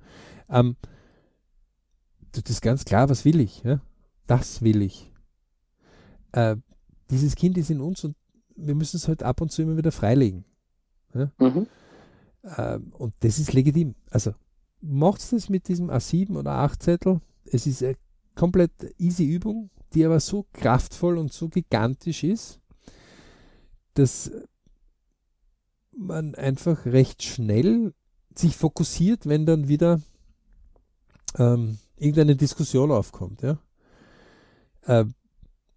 Ähm, 0.49 0.75
das 2.31 2.43
ist 2.49 2.61
ganz 2.61 2.85
klar, 2.85 3.09
was 3.09 3.25
will 3.25 3.39
ich? 3.39 3.63
Ja? 3.63 3.79
Das 4.27 4.61
will 4.61 4.81
ich. 4.81 5.11
Äh, 6.31 6.55
dieses 7.11 7.35
Kind 7.35 7.57
ist 7.57 7.69
in 7.69 7.81
uns 7.81 8.03
und 8.03 8.15
wir 8.55 8.75
müssen 8.75 8.97
es 8.97 9.07
halt 9.07 9.21
ab 9.23 9.41
und 9.41 9.51
zu 9.51 9.61
immer 9.61 9.77
wieder 9.77 9.91
freilegen. 9.91 10.45
dann- 11.13 11.31
Mhm. 11.39 11.67
Ähm, 12.57 12.93
und 12.97 13.13
das 13.19 13.37
ist 13.37 13.53
legitim. 13.53 13.95
Also 14.09 14.33
macht 14.81 15.21
das 15.33 15.49
mit 15.49 15.67
diesem 15.67 15.89
A7 15.91 16.35
oder 16.37 16.53
8 16.53 16.81
Zettel. 16.81 17.21
Es 17.45 17.67
ist 17.67 17.83
eine 17.83 17.97
komplett 18.33 18.71
easy 18.97 19.25
Übung, 19.25 19.69
die 19.93 20.05
aber 20.05 20.19
so 20.19 20.45
kraftvoll 20.53 21.17
und 21.17 21.31
so 21.33 21.49
gigantisch 21.49 22.23
ist, 22.23 22.59
dass 23.93 24.31
man 25.95 26.33
einfach 26.35 26.85
recht 26.85 27.23
schnell 27.23 27.93
sich 28.35 28.55
fokussiert, 28.55 29.27
wenn 29.27 29.45
dann 29.45 29.67
wieder 29.67 30.01
ähm, 31.37 31.77
irgendeine 31.97 32.35
Diskussion 32.35 32.91
aufkommt. 32.91 33.41
Ja? 33.41 33.59
Äh, 34.83 35.05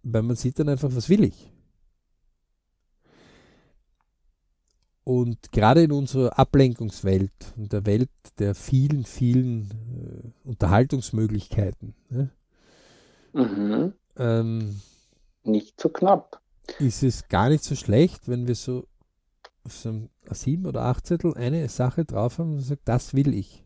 weil 0.05 0.21
man 0.23 0.35
sieht 0.35 0.59
dann 0.59 0.69
einfach, 0.69 0.89
was 0.95 1.09
will 1.09 1.23
ich? 1.23 1.51
Und 5.03 5.51
gerade 5.51 5.83
in 5.83 5.91
unserer 5.91 6.39
Ablenkungswelt, 6.39 7.31
in 7.57 7.69
der 7.69 7.85
Welt 7.85 8.09
der 8.39 8.55
vielen, 8.55 9.05
vielen 9.05 9.69
äh, 10.43 10.47
Unterhaltungsmöglichkeiten, 10.47 11.93
ne, 12.09 12.31
Mhm. 13.33 13.93
ähm, 14.15 14.79
Nicht 15.43 15.79
so 15.81 15.89
knapp. 15.89 16.41
ist 16.79 17.03
es 17.03 17.27
gar 17.27 17.49
nicht 17.49 17.63
so 17.65 17.75
schlecht, 17.75 18.29
wenn 18.29 18.47
wir 18.47 18.55
so 18.55 18.87
auf 19.65 19.73
so 19.73 19.89
einem 19.89 20.09
A7 20.27 20.65
oder 20.67 20.83
8 20.83 21.05
Zettel 21.05 21.33
eine 21.33 21.67
Sache 21.67 22.05
drauf 22.05 22.39
haben 22.39 22.53
und 22.53 22.61
sagt, 22.61 22.83
das 22.87 23.13
will 23.13 23.33
ich. 23.33 23.64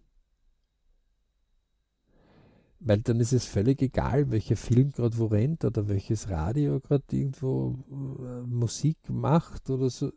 Weil 2.79 2.99
dann 2.99 3.19
ist 3.19 3.33
es 3.33 3.45
völlig 3.45 3.81
egal, 3.81 4.31
welcher 4.31 4.55
Film 4.55 4.91
gerade 4.91 5.17
wo 5.17 5.25
rennt 5.25 5.65
oder 5.65 5.87
welches 5.89 6.29
Radio 6.29 6.79
gerade 6.79 7.03
irgendwo 7.11 7.75
äh, 7.91 8.47
Musik 8.47 8.97
macht 9.09 9.69
oder 9.69 9.89
so. 9.89 10.11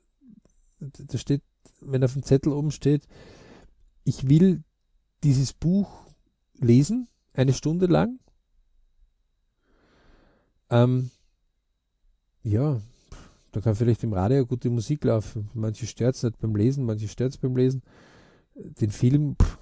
Da 0.78 1.18
steht, 1.18 1.42
wenn 1.80 2.04
auf 2.04 2.12
dem 2.12 2.22
Zettel 2.22 2.52
oben 2.52 2.70
steht, 2.70 3.06
ich 4.04 4.28
will 4.28 4.62
dieses 5.24 5.52
Buch 5.52 6.06
lesen, 6.58 7.08
eine 7.34 7.52
Stunde 7.52 7.86
lang. 7.86 8.20
Ähm, 10.70 11.10
ja, 12.42 12.80
da 13.52 13.60
kann 13.60 13.74
vielleicht 13.74 14.02
im 14.02 14.12
Radio 14.12 14.46
gute 14.46 14.70
Musik 14.70 15.04
laufen. 15.04 15.50
Manche 15.52 15.86
stört 15.86 16.16
es 16.16 16.22
nicht 16.22 16.38
beim 16.38 16.56
Lesen, 16.56 16.84
manche 16.84 17.08
stört 17.08 17.32
es 17.32 17.38
beim 17.38 17.56
Lesen. 17.56 17.82
Den 18.54 18.90
Film, 18.90 19.36
pff, 19.40 19.58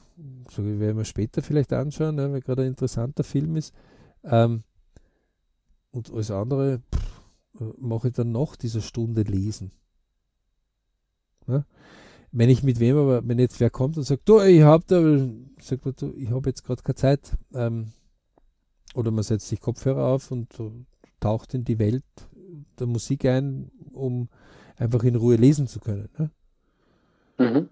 so 0.51 0.65
werden 0.65 0.97
wir 0.97 1.05
später 1.05 1.43
vielleicht 1.43 1.73
anschauen, 1.73 2.17
ne, 2.17 2.33
weil 2.33 2.41
gerade 2.41 2.63
ein 2.63 2.69
interessanter 2.69 3.25
Film 3.25 3.57
ist. 3.57 3.75
Ähm, 4.25 4.63
und 5.93 6.13
alles 6.13 6.31
andere 6.31 6.81
pff, 6.95 7.23
äh, 7.61 7.73
mache 7.79 8.09
ich 8.09 8.15
dann 8.15 8.33
nach 8.33 8.57
dieser 8.57 8.81
Stunde 8.81 9.23
lesen. 9.23 9.73
Ja? 11.47 11.65
Wenn 12.33 12.49
ich 12.49 12.63
mit 12.63 12.79
wem 12.79 12.97
aber, 12.97 13.27
wenn 13.27 13.39
jetzt 13.39 13.59
wer 13.59 13.71
kommt 13.71 13.97
und 13.97 14.05
sagt, 14.05 14.29
du, 14.29 14.41
ich 14.41 14.63
habe 14.63 14.85
da, 14.87 15.01
sagt 15.61 15.85
man, 15.85 15.95
du, 15.97 16.15
ich 16.17 16.31
habe 16.31 16.49
jetzt 16.49 16.65
gerade 16.65 16.83
keine 16.83 16.95
Zeit. 16.95 17.37
Ähm, 17.53 17.93
oder 18.95 19.11
man 19.11 19.25
setzt 19.25 19.49
sich 19.49 19.61
Kopfhörer 19.61 20.07
auf 20.07 20.31
und 20.31 20.49
taucht 21.21 21.55
in 21.55 21.65
die 21.65 21.79
Welt 21.79 22.05
der 22.79 22.87
Musik 22.87 23.25
ein, 23.25 23.71
um 23.93 24.29
einfach 24.77 25.05
in 25.05 25.15
Ruhe 25.15 25.37
lesen 25.37 25.67
zu 25.67 25.81
können. 25.81 26.09
Ne? 26.19 26.31
Mhm. 27.39 27.69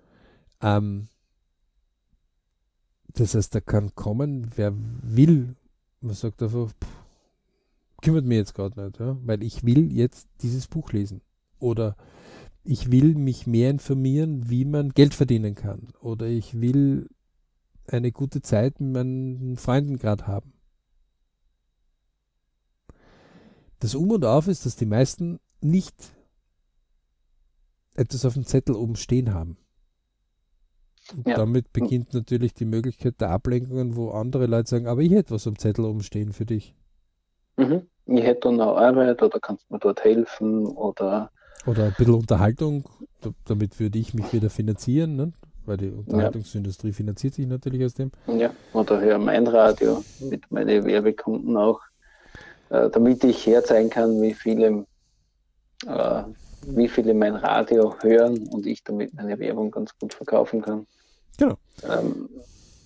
Ähm, 0.60 1.08
das 3.14 3.34
heißt, 3.34 3.54
da 3.54 3.60
kann 3.60 3.94
kommen, 3.94 4.50
wer 4.56 4.72
will. 5.02 5.56
Man 6.00 6.14
sagt 6.14 6.42
einfach, 6.42 6.68
pff, 6.68 6.98
kümmert 8.02 8.24
mich 8.24 8.36
jetzt 8.36 8.54
gerade 8.54 8.80
nicht, 8.82 9.00
ja? 9.00 9.16
weil 9.22 9.42
ich 9.42 9.64
will 9.64 9.92
jetzt 9.92 10.28
dieses 10.42 10.66
Buch 10.66 10.92
lesen. 10.92 11.20
Oder 11.58 11.96
ich 12.64 12.90
will 12.90 13.14
mich 13.14 13.46
mehr 13.46 13.70
informieren, 13.70 14.48
wie 14.48 14.64
man 14.64 14.90
Geld 14.90 15.14
verdienen 15.14 15.54
kann. 15.54 15.88
Oder 16.00 16.26
ich 16.26 16.60
will 16.60 17.08
eine 17.86 18.12
gute 18.12 18.42
Zeit 18.42 18.80
mit 18.80 18.92
meinen 18.92 19.56
Freunden 19.56 19.98
gerade 19.98 20.26
haben. 20.26 20.52
Das 23.80 23.94
Um 23.94 24.10
und 24.10 24.24
Auf 24.24 24.48
ist, 24.48 24.66
dass 24.66 24.76
die 24.76 24.86
meisten 24.86 25.38
nicht 25.60 25.94
etwas 27.94 28.24
auf 28.24 28.34
dem 28.34 28.44
Zettel 28.44 28.74
oben 28.74 28.96
stehen 28.96 29.32
haben. 29.32 29.56
Und 31.16 31.26
ja. 31.26 31.36
damit 31.36 31.72
beginnt 31.72 32.12
natürlich 32.14 32.54
die 32.54 32.64
Möglichkeit 32.64 33.20
der 33.20 33.30
Ablenkungen, 33.30 33.96
wo 33.96 34.10
andere 34.10 34.46
Leute 34.46 34.68
sagen, 34.68 34.86
aber 34.86 35.00
ich 35.00 35.12
hätte 35.12 35.32
was 35.34 35.46
am 35.46 35.58
Zettel 35.58 35.84
oben 35.84 36.02
stehen 36.02 36.32
für 36.32 36.44
dich. 36.46 36.74
Mhm. 37.56 37.82
Ich 38.06 38.22
hätte 38.22 38.52
noch 38.52 38.76
Arbeit 38.76 39.22
oder 39.22 39.40
kannst 39.40 39.64
du 39.68 39.74
mir 39.74 39.80
dort 39.80 40.04
helfen 40.04 40.66
oder 40.66 41.30
oder 41.66 41.84
ein 41.84 41.94
bisschen 41.98 42.14
Unterhaltung, 42.14 42.84
damit 43.46 43.78
würde 43.78 43.98
ich 43.98 44.14
mich 44.14 44.32
wieder 44.32 44.48
finanzieren, 44.48 45.16
ne? 45.16 45.32
weil 45.66 45.76
die 45.76 45.90
Unterhaltungsindustrie 45.90 46.88
ja. 46.88 46.94
finanziert 46.94 47.34
sich 47.34 47.46
natürlich 47.46 47.84
aus 47.84 47.94
dem. 47.94 48.10
Ja, 48.26 48.50
oder 48.72 49.00
höre 49.00 49.18
mein 49.18 49.46
Radio 49.46 50.02
mit 50.20 50.50
meinen 50.50 50.84
Werbekunden 50.84 51.56
auch, 51.56 51.80
äh, 52.70 52.88
damit 52.88 53.22
ich 53.24 53.46
herzeigen 53.46 53.90
kann, 53.90 54.22
wie 54.22 54.32
viele, 54.32 54.86
äh, 55.86 56.22
wie 56.66 56.88
viele 56.88 57.12
mein 57.12 57.34
Radio 57.34 57.94
hören 58.00 58.48
und 58.48 58.66
ich 58.66 58.82
damit 58.82 59.12
meine 59.14 59.38
Werbung 59.38 59.70
ganz 59.70 59.90
gut 59.98 60.14
verkaufen 60.14 60.62
kann. 60.62 60.86
Genau. 61.36 61.56
Ähm, 61.84 62.28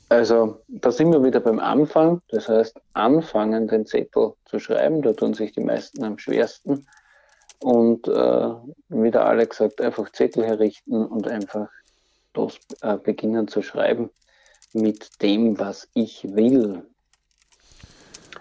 also 0.09 0.61
da 0.68 0.90
sind 0.90 1.12
wir 1.12 1.22
wieder 1.22 1.40
beim 1.40 1.59
Anfang. 1.59 2.20
Das 2.28 2.48
heißt, 2.48 2.78
anfangen, 2.92 3.68
den 3.68 3.87
Zettel 3.87 4.35
zu 4.44 4.59
schreiben. 4.59 5.02
Da 5.02 5.12
tun 5.12 5.35
sich 5.35 5.52
die 5.52 5.62
meisten 5.62 6.05
am 6.05 6.18
schwersten. 6.18 6.87
Und 7.61 8.09
äh, 8.09 8.50
wie 8.88 9.11
der 9.11 9.24
Alex 9.24 9.59
sagt, 9.59 9.81
einfach 9.81 10.11
Zettel 10.12 10.44
herrichten 10.44 11.07
und 11.07 11.28
einfach 11.28 11.68
los, 12.35 12.59
äh, 12.81 12.96
beginnen 12.96 13.48
zu 13.48 13.62
schreiben 13.62 14.11
mit 14.72 15.22
dem, 15.22 15.59
was 15.59 15.88
ich 15.94 16.24
will. 16.24 16.83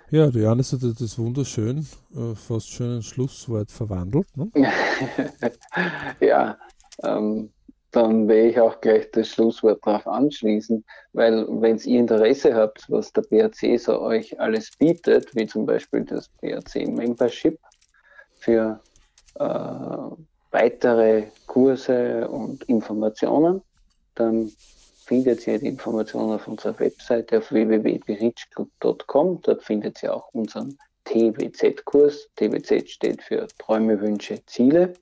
Ja, 0.10 0.30
der 0.30 0.42
Janis 0.42 0.74
hat 0.74 0.82
das 0.82 1.18
wunderschön, 1.18 1.88
äh, 2.16 2.36
fast 2.36 2.70
schön 2.70 2.98
ein 2.98 3.02
Schlusswort 3.02 3.72
verwandelt. 3.72 4.28
Ne? 4.36 4.52
ja, 6.20 6.58
ähm, 7.04 7.50
dann 7.92 8.28
werde 8.28 8.50
ich 8.50 8.60
auch 8.60 8.80
gleich 8.80 9.12
das 9.12 9.28
Schlusswort 9.30 9.86
darauf 9.86 10.08
anschließen, 10.08 10.84
weil 11.12 11.46
wenn 11.50 11.78
ihr 11.78 12.00
Interesse 12.00 12.56
habt, 12.56 12.90
was 12.90 13.12
der 13.12 13.24
BRC 13.24 13.78
so 13.80 14.00
euch 14.02 14.40
alles 14.40 14.72
bietet, 14.78 15.36
wie 15.36 15.46
zum 15.46 15.66
Beispiel 15.66 16.06
das 16.06 16.30
BRC 16.40 16.88
Membership 16.88 17.60
für 18.40 18.80
äh, 19.36 19.44
weitere 20.52 21.24
Kurse 21.48 22.30
und 22.30 22.64
Informationen, 22.64 23.62
dann 24.16 24.52
findet 25.06 25.46
ihr 25.46 25.60
die 25.60 25.68
Informationen 25.68 26.32
auf 26.34 26.48
unserer 26.48 26.80
Webseite 26.80 27.40
auf 27.40 27.52
www.berichclub.com. 27.52 29.42
Dort 29.42 29.64
findet 29.64 30.02
ihr 30.02 30.16
auch 30.16 30.34
unseren 30.34 30.78
TWZ-Kurs. 31.04 32.30
TWZ 32.38 32.90
steht 32.90 33.22
für 33.22 33.48
Träume, 33.58 34.00
Wünsche, 34.00 34.40
Ziele 34.46 34.94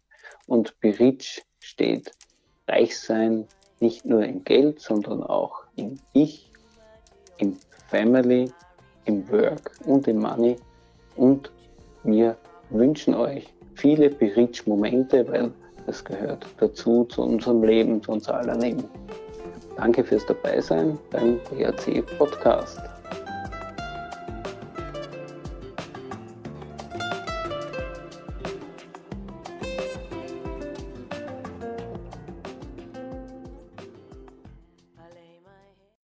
und 0.48 0.80
Berich 0.80 1.44
steht 1.60 2.08
reich 2.08 2.29
sein, 2.98 3.46
nicht 3.80 4.06
nur 4.06 4.24
im 4.24 4.44
Geld, 4.44 4.80
sondern 4.80 5.24
auch 5.24 5.64
im 5.76 6.00
Ich, 6.14 6.52
im 7.38 7.58
Family, 7.88 8.52
im 9.06 9.30
Work 9.32 9.72
und 9.86 10.08
im 10.08 10.20
Money. 10.20 10.56
Und 11.16 11.52
wir 12.04 12.38
wünschen 12.70 13.14
euch 13.14 13.54
viele 13.76 14.10
Berichtsmomente, 14.10 15.28
weil 15.28 15.52
das 15.86 16.04
gehört 16.04 16.46
dazu 16.60 17.06
zu 17.06 17.24
unserem 17.24 17.64
Leben, 17.64 18.04
zu 18.04 18.12
unser 18.12 18.36
aller 18.36 18.58
Leben. 18.58 18.84
Danke 19.76 20.04
fürs 20.04 20.26
Dabeisein 20.26 21.00
beim 21.10 21.40
BRC 21.50 22.06
Podcast. 22.18 22.80